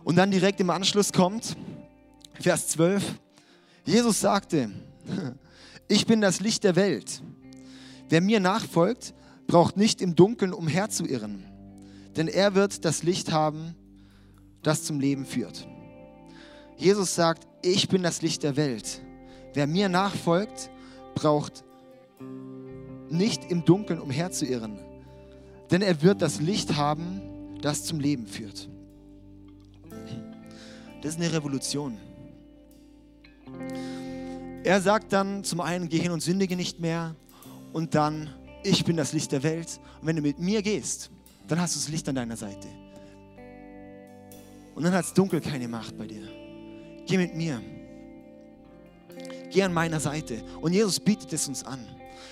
Und 0.03 0.15
dann 0.15 0.31
direkt 0.31 0.59
im 0.59 0.69
Anschluss 0.69 1.13
kommt 1.13 1.55
Vers 2.39 2.69
12. 2.69 3.19
Jesus 3.85 4.19
sagte, 4.19 4.71
ich 5.87 6.05
bin 6.05 6.21
das 6.21 6.39
Licht 6.39 6.63
der 6.63 6.75
Welt. 6.75 7.21
Wer 8.09 8.21
mir 8.21 8.39
nachfolgt, 8.39 9.13
braucht 9.47 9.77
nicht 9.77 10.01
im 10.01 10.15
Dunkeln 10.15 10.53
umherzuirren, 10.53 11.45
denn 12.15 12.27
er 12.27 12.55
wird 12.55 12.83
das 12.85 13.03
Licht 13.03 13.31
haben, 13.31 13.75
das 14.63 14.83
zum 14.83 14.99
Leben 14.99 15.25
führt. 15.25 15.67
Jesus 16.77 17.15
sagt, 17.15 17.47
ich 17.61 17.87
bin 17.87 18.03
das 18.03 18.21
Licht 18.21 18.43
der 18.43 18.55
Welt. 18.55 19.01
Wer 19.53 19.67
mir 19.67 19.89
nachfolgt, 19.89 20.69
braucht 21.15 21.63
nicht 23.09 23.51
im 23.51 23.65
Dunkeln 23.65 23.99
umherzuirren, 23.99 24.79
denn 25.69 25.81
er 25.81 26.01
wird 26.01 26.21
das 26.21 26.39
Licht 26.39 26.75
haben, 26.75 27.21
das 27.61 27.83
zum 27.83 27.99
Leben 27.99 28.27
führt. 28.27 28.69
Das 31.01 31.15
ist 31.15 31.21
eine 31.21 31.33
Revolution. 31.33 31.97
Er 34.63 34.79
sagt 34.81 35.11
dann 35.11 35.43
zum 35.43 35.59
einen, 35.59 35.89
geh 35.89 35.99
hin 35.99 36.11
und 36.11 36.21
sündige 36.21 36.55
nicht 36.55 36.79
mehr 36.79 37.15
und 37.73 37.95
dann, 37.95 38.29
ich 38.63 38.85
bin 38.85 38.95
das 38.95 39.11
Licht 39.11 39.31
der 39.31 39.43
Welt. 39.43 39.79
Und 39.99 40.07
wenn 40.07 40.15
du 40.15 40.21
mit 40.21 40.39
mir 40.39 40.61
gehst, 40.61 41.09
dann 41.47 41.59
hast 41.59 41.75
du 41.75 41.79
das 41.79 41.89
Licht 41.89 42.07
an 42.07 42.15
deiner 42.15 42.37
Seite. 42.37 42.67
Und 44.75 44.83
dann 44.83 44.93
hat 44.93 45.05
das 45.05 45.13
Dunkel 45.13 45.41
keine 45.41 45.67
Macht 45.67 45.97
bei 45.97 46.05
dir. 46.05 46.40
Geh 47.05 47.17
mit 47.17 47.35
mir. 47.35 47.61
Geh 49.51 49.63
an 49.63 49.73
meiner 49.73 49.99
Seite. 49.99 50.43
Und 50.61 50.73
Jesus 50.73 50.99
bietet 50.99 51.33
es 51.33 51.47
uns 51.47 51.63
an. 51.63 51.79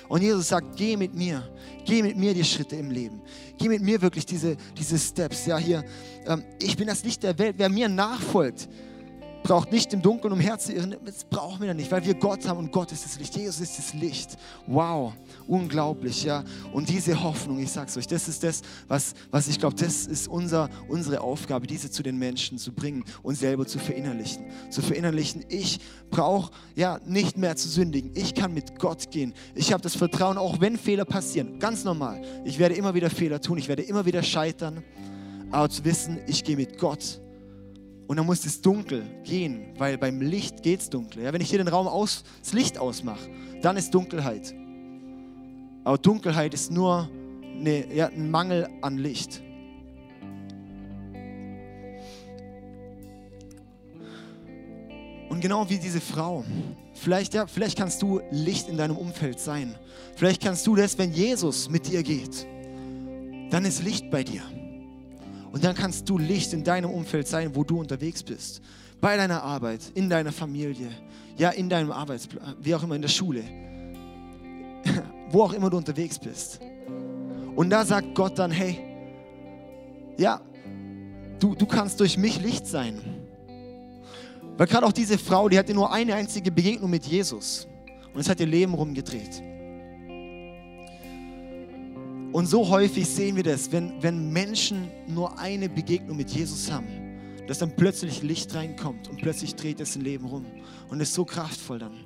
Und 0.07 0.23
Jesus 0.23 0.47
sagt, 0.47 0.75
geh 0.75 0.97
mit 0.97 1.13
mir, 1.13 1.47
geh 1.85 2.01
mit 2.01 2.17
mir 2.17 2.33
die 2.33 2.43
Schritte 2.43 2.75
im 2.75 2.89
Leben. 2.89 3.21
Geh 3.57 3.69
mit 3.69 3.81
mir 3.81 4.01
wirklich 4.01 4.25
diese, 4.25 4.57
diese 4.75 4.97
Steps. 4.97 5.45
Ja, 5.45 5.57
hier, 5.57 5.85
ähm, 6.25 6.43
ich 6.59 6.75
bin 6.75 6.87
das 6.87 7.03
Licht 7.03 7.21
der 7.21 7.37
Welt. 7.37 7.55
Wer 7.59 7.69
mir 7.69 7.87
nachfolgt, 7.87 8.67
braucht 9.49 9.71
nicht 9.71 9.91
im 9.93 10.01
Dunkeln 10.03 10.31
umherzuirren. 10.31 10.95
Das 11.03 11.23
brauchen 11.23 11.61
wir 11.61 11.69
dann 11.69 11.77
nicht, 11.77 11.91
weil 11.91 12.05
wir 12.05 12.13
Gott 12.13 12.47
haben 12.47 12.59
und 12.59 12.71
Gott 12.71 12.91
ist 12.91 13.03
das 13.03 13.17
Licht. 13.17 13.35
Jesus 13.35 13.59
ist 13.59 13.79
das 13.79 13.93
Licht. 13.95 14.37
Wow, 14.67 15.13
unglaublich, 15.47 16.23
ja. 16.23 16.43
Und 16.71 16.87
diese 16.87 17.23
Hoffnung, 17.23 17.57
ich 17.59 17.71
sag's 17.71 17.97
euch, 17.97 18.05
das 18.05 18.27
ist 18.27 18.43
das, 18.43 18.61
was, 18.87 19.15
was 19.31 19.47
ich 19.47 19.57
glaube, 19.57 19.75
das 19.75 20.05
ist 20.05 20.27
unser, 20.27 20.69
unsere 20.87 21.21
Aufgabe, 21.21 21.65
diese 21.65 21.89
zu 21.89 22.03
den 22.03 22.19
Menschen 22.19 22.59
zu 22.59 22.71
bringen 22.71 23.03
und 23.23 23.35
selber 23.35 23.65
zu 23.65 23.79
verinnerlichen. 23.79 24.45
Zu 24.69 24.83
verinnerlichen, 24.83 25.43
ich 25.49 25.79
brauche 26.11 26.51
ja 26.75 26.99
nicht 27.07 27.35
mehr 27.35 27.55
zu 27.55 27.69
sündigen. 27.69 28.11
Ich 28.13 28.35
kann 28.35 28.53
mit 28.53 28.77
Gott 28.77 29.09
gehen. 29.09 29.33
Ich 29.55 29.73
habe 29.73 29.81
das 29.81 29.95
Vertrauen, 29.95 30.37
auch 30.37 30.61
wenn 30.61 30.77
Fehler 30.77 31.05
passieren. 31.05 31.57
Ganz 31.57 31.83
normal. 31.83 32.21
Ich 32.45 32.59
werde 32.59 32.75
immer 32.75 32.93
wieder 32.93 33.09
Fehler 33.09 33.41
tun, 33.41 33.57
ich 33.57 33.67
werde 33.67 33.81
immer 33.81 34.05
wieder 34.05 34.21
scheitern. 34.21 34.83
Aber 35.49 35.71
zu 35.71 35.83
wissen, 35.85 36.19
ich 36.27 36.43
gehe 36.43 36.55
mit 36.55 36.77
Gott 36.77 37.19
und 38.09 38.17
dann 38.17 38.25
muss 38.25 38.43
es 38.43 38.59
dunkel 38.59 39.03
gehen, 39.23 39.67
weil 39.77 39.95
beim 39.99 40.19
Licht 40.19 40.63
geht 40.63 40.79
es 40.79 40.89
dunkel. 40.89 41.21
Ja, 41.21 41.31
wenn 41.31 41.41
ich 41.41 41.49
hier 41.51 41.59
den 41.59 41.67
Raum 41.67 41.87
aus, 41.87 42.23
das 42.41 42.53
Licht 42.53 42.79
ausmache, 42.79 43.29
dann 43.61 43.77
ist 43.77 43.93
Dunkelheit. 43.93 44.51
Aber 45.83 45.99
Dunkelheit 45.99 46.55
ist 46.55 46.71
nur 46.71 47.07
eine, 47.55 47.93
ja, 47.93 48.07
ein 48.07 48.31
Mangel 48.31 48.67
an 48.81 48.97
Licht. 48.97 49.43
Und 55.29 55.39
genau 55.39 55.69
wie 55.69 55.77
diese 55.77 56.01
Frau, 56.01 56.43
vielleicht, 56.95 57.35
ja, 57.35 57.45
vielleicht 57.45 57.77
kannst 57.77 58.01
du 58.01 58.21
Licht 58.31 58.69
in 58.69 58.77
deinem 58.77 58.97
Umfeld 58.97 59.39
sein. 59.39 59.75
Vielleicht 60.15 60.41
kannst 60.41 60.65
du 60.65 60.75
das, 60.75 60.97
wenn 60.97 61.13
Jesus 61.13 61.69
mit 61.69 61.85
dir 61.85 62.01
geht, 62.01 62.47
dann 63.51 63.65
ist 63.65 63.83
Licht 63.83 64.09
bei 64.09 64.23
dir. 64.23 64.41
Und 65.51 65.63
dann 65.63 65.75
kannst 65.75 66.07
du 66.09 66.17
Licht 66.17 66.53
in 66.53 66.63
deinem 66.63 66.91
Umfeld 66.91 67.27
sein, 67.27 67.55
wo 67.55 67.63
du 67.63 67.79
unterwegs 67.79 68.21
bist. 68.23 68.61
Bei 69.01 69.17
deiner 69.17 69.43
Arbeit, 69.43 69.81
in 69.95 70.09
deiner 70.09 70.31
Familie, 70.31 70.89
ja, 71.37 71.49
in 71.49 71.69
deinem 71.69 71.91
Arbeitsplatz, 71.91 72.55
wie 72.61 72.75
auch 72.75 72.83
immer, 72.83 72.95
in 72.95 73.01
der 73.01 73.09
Schule. 73.09 73.43
wo 75.31 75.43
auch 75.43 75.53
immer 75.53 75.69
du 75.69 75.77
unterwegs 75.77 76.19
bist. 76.19 76.59
Und 77.55 77.69
da 77.69 77.85
sagt 77.85 78.15
Gott 78.15 78.37
dann, 78.37 78.51
hey, 78.51 78.79
ja, 80.17 80.41
du, 81.39 81.55
du 81.55 81.65
kannst 81.65 81.99
durch 81.99 82.17
mich 82.17 82.41
Licht 82.41 82.67
sein. 82.67 82.99
Weil 84.57 84.67
gerade 84.67 84.85
auch 84.85 84.91
diese 84.91 85.17
Frau, 85.17 85.47
die 85.47 85.57
hatte 85.57 85.73
nur 85.73 85.91
eine 85.91 86.15
einzige 86.15 86.51
Begegnung 86.51 86.89
mit 86.89 87.05
Jesus. 87.05 87.67
Und 88.13 88.19
es 88.19 88.29
hat 88.29 88.39
ihr 88.39 88.47
Leben 88.47 88.73
rumgedreht. 88.73 89.41
Und 92.31 92.45
so 92.45 92.69
häufig 92.69 93.07
sehen 93.07 93.35
wir 93.35 93.43
das, 93.43 93.71
wenn, 93.71 94.01
wenn 94.01 94.31
Menschen 94.31 94.91
nur 95.07 95.39
eine 95.39 95.67
Begegnung 95.67 96.15
mit 96.15 96.29
Jesus 96.29 96.71
haben, 96.71 96.87
dass 97.47 97.57
dann 97.57 97.75
plötzlich 97.75 98.21
Licht 98.21 98.53
reinkommt 98.53 99.07
und 99.07 99.21
plötzlich 99.21 99.55
dreht 99.55 99.79
es 99.79 99.95
ein 99.95 100.01
Leben 100.01 100.25
rum. 100.25 100.45
Und 100.89 101.01
ist 101.01 101.13
so 101.13 101.25
kraftvoll 101.25 101.79
dann. 101.79 102.03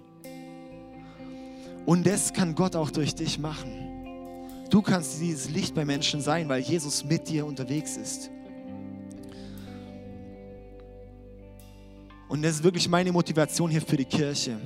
Und 1.85 2.07
das 2.07 2.31
kann 2.31 2.55
Gott 2.55 2.75
auch 2.77 2.89
durch 2.89 3.13
dich 3.13 3.37
machen. 3.37 4.65
Du 4.69 4.81
kannst 4.81 5.19
dieses 5.19 5.49
Licht 5.49 5.75
bei 5.75 5.83
Menschen 5.83 6.21
sein, 6.21 6.47
weil 6.47 6.61
Jesus 6.61 7.03
mit 7.03 7.27
dir 7.27 7.45
unterwegs 7.45 7.97
ist. 7.97 8.29
Und 12.29 12.41
das 12.41 12.55
ist 12.55 12.63
wirklich 12.63 12.87
meine 12.87 13.11
Motivation 13.11 13.69
hier 13.69 13.81
für 13.81 13.97
die 13.97 14.05
Kirche, 14.05 14.57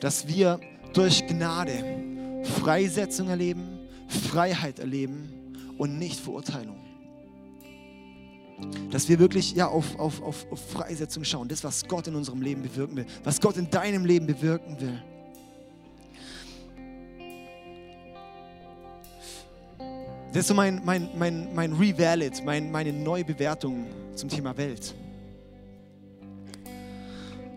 dass 0.00 0.28
wir 0.28 0.60
durch 0.92 1.26
Gnade 1.26 2.44
Freisetzung 2.60 3.28
erleben, 3.28 3.75
Freiheit 4.08 4.78
erleben 4.78 5.32
und 5.78 5.98
nicht 5.98 6.18
Verurteilung. 6.20 6.76
Dass 8.90 9.08
wir 9.08 9.18
wirklich 9.18 9.54
ja, 9.54 9.68
auf, 9.68 9.98
auf, 9.98 10.22
auf, 10.22 10.50
auf 10.50 10.70
Freisetzung 10.70 11.24
schauen, 11.24 11.48
das, 11.48 11.62
was 11.62 11.86
Gott 11.86 12.06
in 12.06 12.14
unserem 12.14 12.40
Leben 12.40 12.62
bewirken 12.62 12.96
will, 12.96 13.06
was 13.22 13.40
Gott 13.40 13.56
in 13.56 13.68
deinem 13.68 14.04
Leben 14.04 14.26
bewirken 14.26 14.80
will. 14.80 15.02
Das 20.28 20.42
ist 20.42 20.48
so 20.48 20.54
mein, 20.54 20.82
mein, 20.84 21.08
mein, 21.16 21.54
mein 21.54 21.72
Revalid, 21.72 22.44
mein, 22.44 22.70
meine 22.70 22.92
Neubewertung 22.92 23.86
zum 24.14 24.28
Thema 24.28 24.56
Welt. 24.56 24.94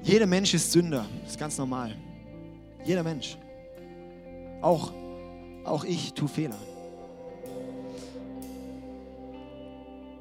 Jeder 0.04 0.26
Mensch 0.26 0.54
ist 0.54 0.72
Sünder, 0.72 1.06
das 1.22 1.32
ist 1.32 1.40
ganz 1.40 1.58
normal. 1.58 1.96
Jeder 2.86 3.04
Mensch. 3.04 3.38
Auch 4.62 4.94
auch 5.64 5.84
ich 5.84 6.14
tue 6.14 6.28
Fehler. 6.28 6.58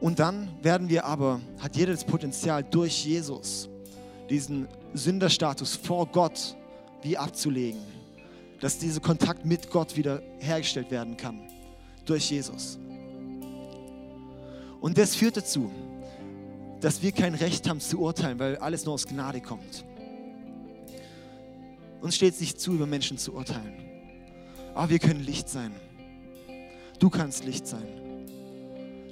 Und 0.00 0.18
dann 0.20 0.48
werden 0.62 0.88
wir 0.88 1.04
aber, 1.04 1.40
hat 1.58 1.76
jeder 1.76 1.92
das 1.92 2.04
Potenzial 2.04 2.62
durch 2.62 3.04
Jesus, 3.04 3.68
diesen 4.30 4.68
Sünderstatus 4.94 5.74
vor 5.74 6.06
Gott 6.06 6.56
wie 7.02 7.16
abzulegen. 7.16 7.80
Dass 8.60 8.78
dieser 8.78 9.00
Kontakt 9.00 9.44
mit 9.44 9.70
Gott 9.70 9.96
wieder 9.96 10.20
hergestellt 10.38 10.90
werden 10.90 11.16
kann. 11.16 11.40
Durch 12.04 12.30
Jesus. 12.30 12.78
Und 14.80 14.98
das 14.98 15.14
führt 15.14 15.36
dazu, 15.36 15.70
dass 16.80 17.02
wir 17.02 17.12
kein 17.12 17.34
Recht 17.34 17.68
haben 17.68 17.80
zu 17.80 18.00
urteilen, 18.00 18.38
weil 18.38 18.56
alles 18.56 18.84
nur 18.84 18.94
aus 18.94 19.06
Gnade 19.06 19.40
kommt. 19.40 19.84
Uns 22.00 22.14
steht 22.14 22.34
es 22.34 22.40
nicht 22.40 22.60
zu, 22.60 22.74
über 22.74 22.86
Menschen 22.86 23.18
zu 23.18 23.34
urteilen. 23.34 23.87
Aber 24.78 24.90
wir 24.90 25.00
können 25.00 25.24
Licht 25.24 25.48
sein. 25.48 25.72
Du 27.00 27.10
kannst 27.10 27.44
Licht 27.44 27.66
sein. 27.66 27.84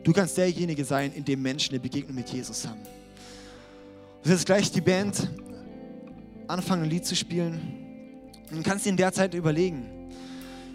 Du 0.05 0.12
kannst 0.12 0.37
derjenige 0.37 0.85
sein, 0.85 1.12
in 1.12 1.24
dem 1.24 1.42
Menschen 1.42 1.72
eine 1.72 1.81
Begegnung 1.81 2.14
mit 2.14 2.29
Jesus 2.29 2.68
haben. 2.68 2.83
Und 4.22 4.31
jetzt 4.31 4.46
gleich 4.46 4.70
die 4.70 4.81
Band 4.81 5.29
anfangen, 6.46 6.85
ein 6.85 6.90
Lied 6.90 7.05
zu 7.05 7.16
spielen. 7.16 7.61
Und 8.48 8.59
du 8.59 8.62
kannst 8.62 8.87
dir 8.87 8.90
in 8.90 8.96
der 8.96 9.12
Zeit 9.12 9.35
überlegen, 9.35 9.88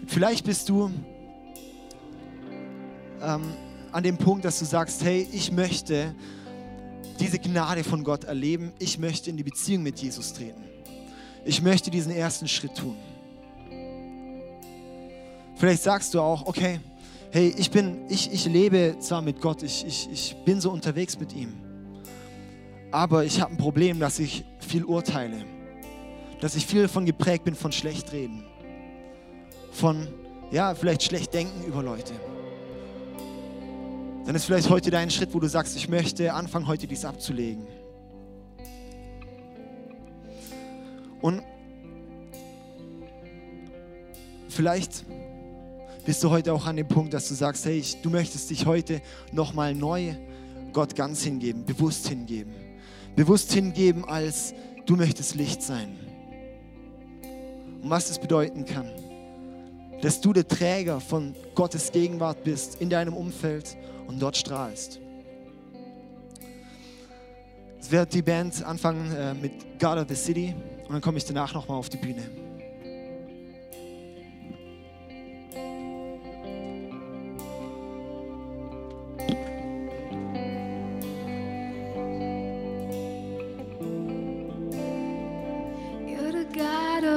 vielleicht 0.08 0.44
bist 0.44 0.68
du 0.68 0.90
ähm, 3.22 3.44
an 3.92 4.02
dem 4.02 4.18
Punkt, 4.18 4.44
dass 4.44 4.58
du 4.58 4.66
sagst, 4.66 5.02
hey, 5.04 5.26
ich 5.32 5.50
möchte 5.50 6.14
diese 7.18 7.38
Gnade 7.38 7.82
von 7.82 8.04
Gott 8.04 8.24
erleben. 8.24 8.74
Ich 8.78 8.98
möchte 8.98 9.30
in 9.30 9.38
die 9.38 9.42
Beziehung 9.42 9.84
mit 9.84 10.00
Jesus 10.00 10.34
treten. 10.34 10.64
Ich 11.46 11.62
möchte 11.62 11.90
diesen 11.90 12.12
ersten 12.12 12.46
Schritt 12.46 12.76
tun. 12.76 12.98
Vielleicht 15.62 15.84
sagst 15.84 16.12
du 16.12 16.20
auch, 16.20 16.46
okay, 16.46 16.80
hey, 17.30 17.54
ich, 17.56 17.70
bin, 17.70 18.04
ich, 18.08 18.32
ich 18.32 18.46
lebe 18.46 18.96
zwar 18.98 19.22
mit 19.22 19.40
Gott, 19.40 19.62
ich, 19.62 19.86
ich, 19.86 20.08
ich 20.10 20.36
bin 20.44 20.60
so 20.60 20.72
unterwegs 20.72 21.16
mit 21.20 21.32
ihm, 21.34 21.52
aber 22.90 23.24
ich 23.24 23.40
habe 23.40 23.52
ein 23.52 23.58
Problem, 23.58 24.00
dass 24.00 24.18
ich 24.18 24.44
viel 24.58 24.82
urteile, 24.82 25.44
dass 26.40 26.56
ich 26.56 26.66
viel 26.66 26.82
davon 26.82 27.06
geprägt 27.06 27.44
bin 27.44 27.54
von 27.54 27.70
Schlechtreden, 27.70 28.42
von 29.70 30.08
ja, 30.50 30.74
vielleicht 30.74 31.04
schlecht 31.04 31.32
denken 31.32 31.64
über 31.64 31.80
Leute. 31.80 32.14
Dann 34.26 34.34
ist 34.34 34.46
vielleicht 34.46 34.68
heute 34.68 34.90
dein 34.90 35.12
Schritt, 35.12 35.32
wo 35.32 35.38
du 35.38 35.46
sagst, 35.46 35.76
ich 35.76 35.88
möchte 35.88 36.34
anfangen, 36.34 36.66
heute 36.66 36.88
dies 36.88 37.04
abzulegen. 37.04 37.68
Und 41.20 41.40
vielleicht 44.48 45.04
bist 46.04 46.22
du 46.24 46.30
heute 46.30 46.52
auch 46.52 46.66
an 46.66 46.76
dem 46.76 46.88
Punkt, 46.88 47.14
dass 47.14 47.28
du 47.28 47.34
sagst, 47.34 47.64
hey, 47.64 47.78
ich, 47.78 48.00
du 48.02 48.10
möchtest 48.10 48.50
dich 48.50 48.66
heute 48.66 49.00
nochmal 49.30 49.74
neu 49.74 50.14
Gott 50.72 50.94
ganz 50.94 51.22
hingeben, 51.22 51.64
bewusst 51.64 52.08
hingeben. 52.08 52.52
Bewusst 53.14 53.52
hingeben, 53.52 54.04
als 54.04 54.54
du 54.86 54.96
möchtest 54.96 55.34
Licht 55.34 55.62
sein. 55.62 55.98
Und 57.82 57.90
was 57.90 58.08
das 58.08 58.18
bedeuten 58.18 58.64
kann, 58.64 58.90
dass 60.00 60.20
du 60.20 60.32
der 60.32 60.48
Träger 60.48 61.00
von 61.00 61.34
Gottes 61.54 61.92
Gegenwart 61.92 62.42
bist 62.42 62.80
in 62.80 62.90
deinem 62.90 63.14
Umfeld 63.14 63.76
und 64.08 64.20
dort 64.20 64.36
strahlst. 64.36 64.98
Es 67.80 67.90
wird 67.90 68.12
die 68.14 68.22
Band 68.22 68.62
anfangen 68.64 69.12
äh, 69.12 69.34
mit 69.34 69.78
God 69.78 69.98
of 69.98 70.06
the 70.08 70.14
City 70.14 70.54
und 70.86 70.92
dann 70.92 71.00
komme 71.00 71.18
ich 71.18 71.24
danach 71.24 71.52
nochmal 71.54 71.78
auf 71.78 71.88
die 71.88 71.96
Bühne. 71.96 72.22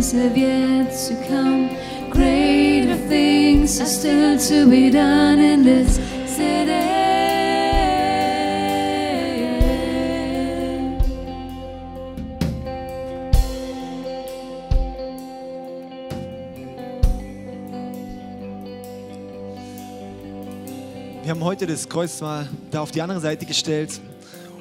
things 0.00 0.12
have 0.12 0.36
yet 0.36 0.90
to 1.08 1.14
come. 1.28 1.68
Greater 2.10 2.96
things 3.08 3.80
are 3.80 3.86
still 3.86 4.38
to 4.38 4.70
be 4.70 4.90
done 4.90 5.38
in 5.38 5.62
this 5.62 5.96
city. 6.26 6.86
Wir 21.22 21.30
haben 21.30 21.44
heute 21.44 21.66
das 21.66 21.88
Kreuz 21.88 22.20
mal 22.22 22.48
da 22.70 22.80
auf 22.80 22.90
die 22.90 23.02
andere 23.02 23.20
Seite 23.20 23.44
gestellt 23.46 24.00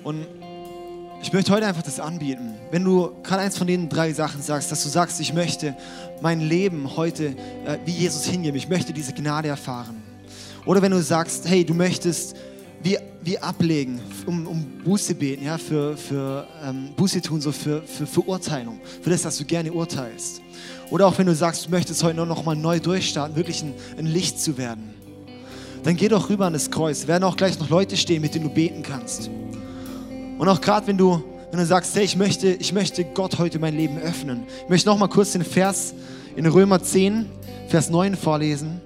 und 0.04 0.39
ich 1.30 1.34
möchte 1.34 1.54
heute 1.54 1.68
einfach 1.68 1.84
das 1.84 2.00
anbieten. 2.00 2.56
Wenn 2.72 2.84
du 2.84 3.12
gerade 3.22 3.44
eins 3.44 3.56
von 3.56 3.68
den 3.68 3.88
drei 3.88 4.12
Sachen 4.14 4.42
sagst, 4.42 4.72
dass 4.72 4.82
du 4.82 4.90
sagst, 4.90 5.20
ich 5.20 5.32
möchte 5.32 5.76
mein 6.22 6.40
Leben 6.42 6.98
heute 6.98 7.36
äh, 7.68 7.78
wie 7.86 7.92
Jesus 7.92 8.26
hingeben, 8.26 8.58
ich 8.58 8.68
möchte 8.68 8.94
diese 8.94 9.14
Gnade 9.14 9.48
erfahren. 9.48 10.02
Oder 10.66 10.82
wenn 10.82 10.92
du 10.92 11.00
sagst, 11.04 11.48
hey, 11.48 11.64
du 11.64 11.76
möchtest 11.76 12.36
wie, 12.82 12.98
wie 13.22 13.38
ablegen, 13.38 14.02
um, 14.26 14.48
um 14.48 14.66
Buße 14.84 15.14
beten, 15.14 15.46
ja, 15.46 15.60
für, 15.60 15.96
für 15.98 16.48
ähm, 16.66 16.94
Buße 16.96 17.22
tun, 17.22 17.42
so 17.42 17.52
für, 17.52 17.84
für 17.84 18.08
Verurteilung, 18.08 18.82
für 19.04 19.12
das, 19.12 19.22
dass 19.22 19.38
du 19.38 19.46
gerne 19.46 19.72
urteilst. 19.72 20.42
Oder 20.90 21.06
auch 21.06 21.16
wenn 21.20 21.28
du 21.28 21.36
sagst, 21.36 21.68
du 21.68 21.70
möchtest 21.70 22.02
heute 22.02 22.26
noch 22.26 22.44
mal 22.44 22.56
neu 22.56 22.80
durchstarten, 22.80 23.36
wirklich 23.36 23.62
ein, 23.62 23.76
ein 24.00 24.08
Licht 24.08 24.40
zu 24.40 24.58
werden 24.58 24.96
dann 25.84 25.96
geh 25.96 26.10
doch 26.10 26.30
rüber 26.30 26.46
an 26.46 26.52
das 26.52 26.70
Kreuz. 26.70 27.00
Es 27.00 27.08
werden 27.08 27.24
auch 27.24 27.38
gleich 27.38 27.58
noch 27.58 27.70
Leute 27.70 27.96
stehen, 27.96 28.22
mit 28.22 28.36
denen 28.36 28.50
du 28.50 28.54
beten 28.54 28.84
kannst. 28.84 29.30
Und 30.40 30.48
auch 30.48 30.62
gerade 30.62 30.88
wenn 30.88 30.98
du, 30.98 31.22
wenn 31.52 31.60
du 31.60 31.66
sagst, 31.66 31.94
hey, 31.96 32.06
ich 32.06 32.16
möchte, 32.16 32.48
ich 32.48 32.72
möchte 32.72 33.04
Gott 33.04 33.38
heute 33.40 33.60
mein 33.60 33.76
Leben 33.76 33.98
öffnen. 34.00 34.46
Ich 34.64 34.70
möchte 34.70 34.88
noch 34.88 34.98
mal 34.98 35.10
kurz 35.10 35.34
den 35.34 35.44
Vers 35.44 35.94
in 36.38 36.46
Römer 36.46 36.82
10, 36.82 37.26
Vers 37.68 37.90
9 37.90 38.16
vorlesen. 38.16 38.80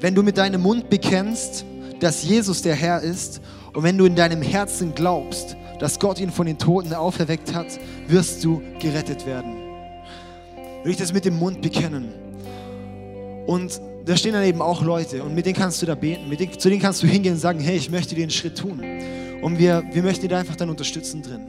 Wenn 0.00 0.16
du 0.16 0.24
mit 0.24 0.38
deinem 0.38 0.60
Mund 0.60 0.90
bekennst, 0.90 1.64
dass 2.00 2.24
Jesus 2.24 2.62
der 2.62 2.74
Herr 2.74 3.00
ist 3.00 3.40
und 3.74 3.84
wenn 3.84 3.96
du 3.96 4.06
in 4.06 4.16
deinem 4.16 4.42
Herzen 4.42 4.92
glaubst, 4.92 5.56
dass 5.78 6.00
Gott 6.00 6.18
ihn 6.18 6.32
von 6.32 6.46
den 6.46 6.58
Toten 6.58 6.92
auferweckt 6.94 7.54
hat, 7.54 7.68
wirst 8.08 8.42
du 8.42 8.60
gerettet 8.80 9.26
werden. 9.26 9.54
Will 10.82 10.90
ich 10.90 10.98
das 10.98 11.12
mit 11.12 11.24
dem 11.24 11.38
Mund 11.38 11.62
bekennen? 11.62 12.08
Und 13.46 13.80
da 14.04 14.16
stehen 14.16 14.32
dann 14.32 14.44
eben 14.44 14.62
auch 14.62 14.82
Leute 14.82 15.22
und 15.22 15.32
mit 15.32 15.46
denen 15.46 15.54
kannst 15.54 15.80
du 15.80 15.86
da 15.86 15.94
beten. 15.94 16.28
Denen, 16.28 16.58
zu 16.58 16.68
denen 16.68 16.82
kannst 16.82 17.04
du 17.04 17.06
hingehen 17.06 17.34
und 17.34 17.40
sagen, 17.40 17.60
hey, 17.60 17.76
ich 17.76 17.88
möchte 17.88 18.16
den 18.16 18.30
Schritt 18.30 18.58
tun. 18.58 18.82
Und 19.42 19.58
wir, 19.58 19.82
wir 19.92 20.02
möchten 20.02 20.28
da 20.28 20.38
einfach 20.38 20.56
dann 20.56 20.70
unterstützen 20.70 21.22
drin. 21.22 21.46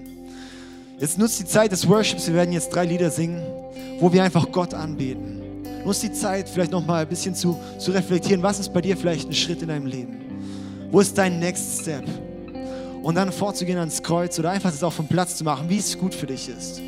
Jetzt 1.00 1.18
nutzt 1.18 1.40
die 1.40 1.46
Zeit 1.46 1.72
des 1.72 1.88
Worships. 1.88 2.28
Wir 2.28 2.36
werden 2.36 2.52
jetzt 2.52 2.70
drei 2.70 2.86
Lieder 2.86 3.10
singen, 3.10 3.42
wo 4.00 4.14
wir 4.14 4.24
einfach 4.24 4.52
Gott 4.52 4.74
anbeten. 4.74 5.42
Nutzt 5.84 6.04
die 6.04 6.12
Zeit, 6.12 6.48
vielleicht 6.48 6.72
noch 6.72 6.86
mal 6.86 7.02
ein 7.02 7.08
bisschen 7.08 7.34
zu, 7.34 7.58
zu 7.80 7.92
reflektieren. 7.92 8.44
Was 8.44 8.60
ist 8.60 8.72
bei 8.72 8.82
dir 8.82 8.96
vielleicht 8.96 9.28
ein 9.28 9.34
Schritt 9.34 9.62
in 9.62 9.70
deinem 9.70 9.88
Leben? 9.88 10.20
Wo 10.92 11.00
ist 11.00 11.18
dein 11.18 11.40
Next 11.40 11.82
Step? 11.82 12.04
Und 13.02 13.16
dann 13.16 13.32
vorzugehen 13.32 13.80
ans 13.80 14.04
Kreuz 14.04 14.38
oder 14.38 14.52
einfach 14.52 14.70
das 14.70 14.84
auch 14.84 14.94
vom 14.94 15.08
Platz 15.08 15.38
zu 15.38 15.44
machen, 15.44 15.68
wie 15.70 15.78
es 15.78 15.98
gut 15.98 16.14
für 16.14 16.28
dich 16.28 16.50
ist. 16.50 16.82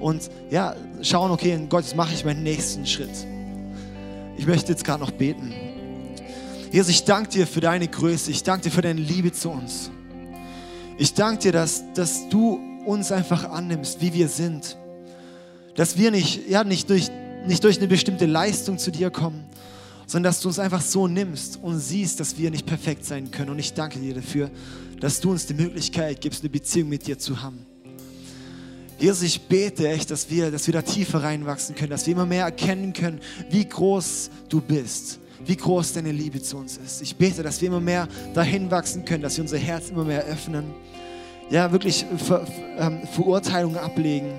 Und 0.00 0.30
ja, 0.50 0.76
schauen, 1.00 1.30
okay, 1.30 1.52
in 1.52 1.68
Gott, 1.68 1.84
jetzt 1.84 1.96
mache 1.96 2.12
ich 2.12 2.24
meinen 2.24 2.42
nächsten 2.42 2.86
Schritt. 2.86 3.26
Ich 4.36 4.46
möchte 4.46 4.72
jetzt 4.72 4.84
gerade 4.84 5.02
noch 5.02 5.12
beten. 5.12 5.54
Jesus, 6.70 6.90
ich 6.90 7.04
danke 7.04 7.30
dir 7.30 7.46
für 7.46 7.60
deine 7.60 7.88
Größe. 7.88 8.30
Ich 8.30 8.42
danke 8.42 8.64
dir 8.64 8.70
für 8.70 8.82
deine 8.82 9.00
Liebe 9.00 9.32
zu 9.32 9.48
uns. 9.48 9.90
Ich 10.98 11.12
danke 11.12 11.42
dir, 11.42 11.52
dass, 11.52 11.84
dass 11.92 12.28
du 12.30 12.58
uns 12.86 13.12
einfach 13.12 13.50
annimmst, 13.50 14.00
wie 14.00 14.14
wir 14.14 14.28
sind. 14.28 14.78
Dass 15.74 15.98
wir 15.98 16.10
nicht, 16.10 16.48
ja, 16.48 16.64
nicht, 16.64 16.88
durch, 16.88 17.10
nicht 17.46 17.62
durch 17.64 17.78
eine 17.78 17.86
bestimmte 17.86 18.24
Leistung 18.24 18.78
zu 18.78 18.90
dir 18.90 19.10
kommen, 19.10 19.44
sondern 20.06 20.30
dass 20.30 20.40
du 20.40 20.48
uns 20.48 20.58
einfach 20.58 20.80
so 20.80 21.06
nimmst 21.06 21.58
und 21.62 21.78
siehst, 21.80 22.18
dass 22.20 22.38
wir 22.38 22.50
nicht 22.50 22.64
perfekt 22.64 23.04
sein 23.04 23.30
können. 23.30 23.50
Und 23.50 23.58
ich 23.58 23.74
danke 23.74 23.98
dir 23.98 24.14
dafür, 24.14 24.50
dass 24.98 25.20
du 25.20 25.32
uns 25.32 25.44
die 25.44 25.54
Möglichkeit 25.54 26.22
gibst, 26.22 26.42
eine 26.42 26.48
Beziehung 26.48 26.88
mit 26.88 27.06
dir 27.06 27.18
zu 27.18 27.42
haben. 27.42 27.66
Jesus, 28.98 29.22
ich 29.22 29.42
bete 29.42 29.88
echt, 29.88 30.10
dass 30.10 30.30
wir, 30.30 30.50
dass 30.50 30.66
wir 30.66 30.72
da 30.72 30.80
tiefer 30.80 31.22
reinwachsen 31.22 31.74
können, 31.74 31.90
dass 31.90 32.06
wir 32.06 32.12
immer 32.12 32.24
mehr 32.24 32.44
erkennen 32.44 32.94
können, 32.94 33.20
wie 33.50 33.68
groß 33.68 34.30
du 34.48 34.62
bist, 34.62 35.18
wie 35.44 35.56
groß 35.56 35.94
deine 35.94 36.12
Liebe 36.12 36.40
zu 36.40 36.56
uns 36.56 36.76
ist. 36.78 37.02
Ich 37.02 37.16
bete, 37.16 37.42
dass 37.42 37.60
wir 37.60 37.68
immer 37.68 37.80
mehr 37.80 38.08
dahin 38.34 38.70
wachsen 38.70 39.04
können, 39.04 39.22
dass 39.22 39.36
wir 39.36 39.42
unser 39.42 39.58
Herz 39.58 39.90
immer 39.90 40.04
mehr 40.04 40.24
öffnen, 40.24 40.64
ja, 41.50 41.70
wirklich 41.70 42.04
Ver, 42.16 42.46
ähm, 42.78 43.06
Verurteilungen 43.12 43.78
ablegen 43.78 44.32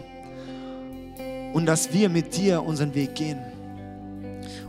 und 1.54 1.66
dass 1.66 1.94
wir 1.94 2.10
mit 2.10 2.36
dir 2.36 2.64
unseren 2.64 2.94
Weg 2.94 3.16
gehen 3.16 3.40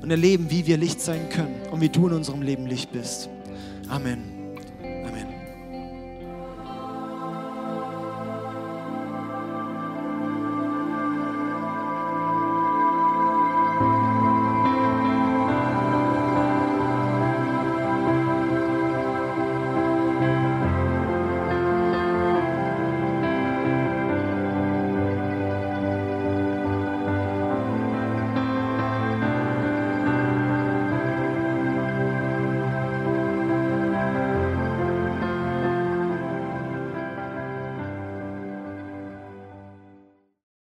und 0.00 0.10
erleben, 0.10 0.50
wie 0.50 0.66
wir 0.66 0.76
Licht 0.76 1.00
sein 1.00 1.28
können 1.30 1.56
und 1.70 1.80
wie 1.80 1.88
du 1.88 2.06
in 2.06 2.14
unserem 2.14 2.42
Leben 2.42 2.66
Licht 2.66 2.92
bist. 2.92 3.28
Amen. 3.88 4.37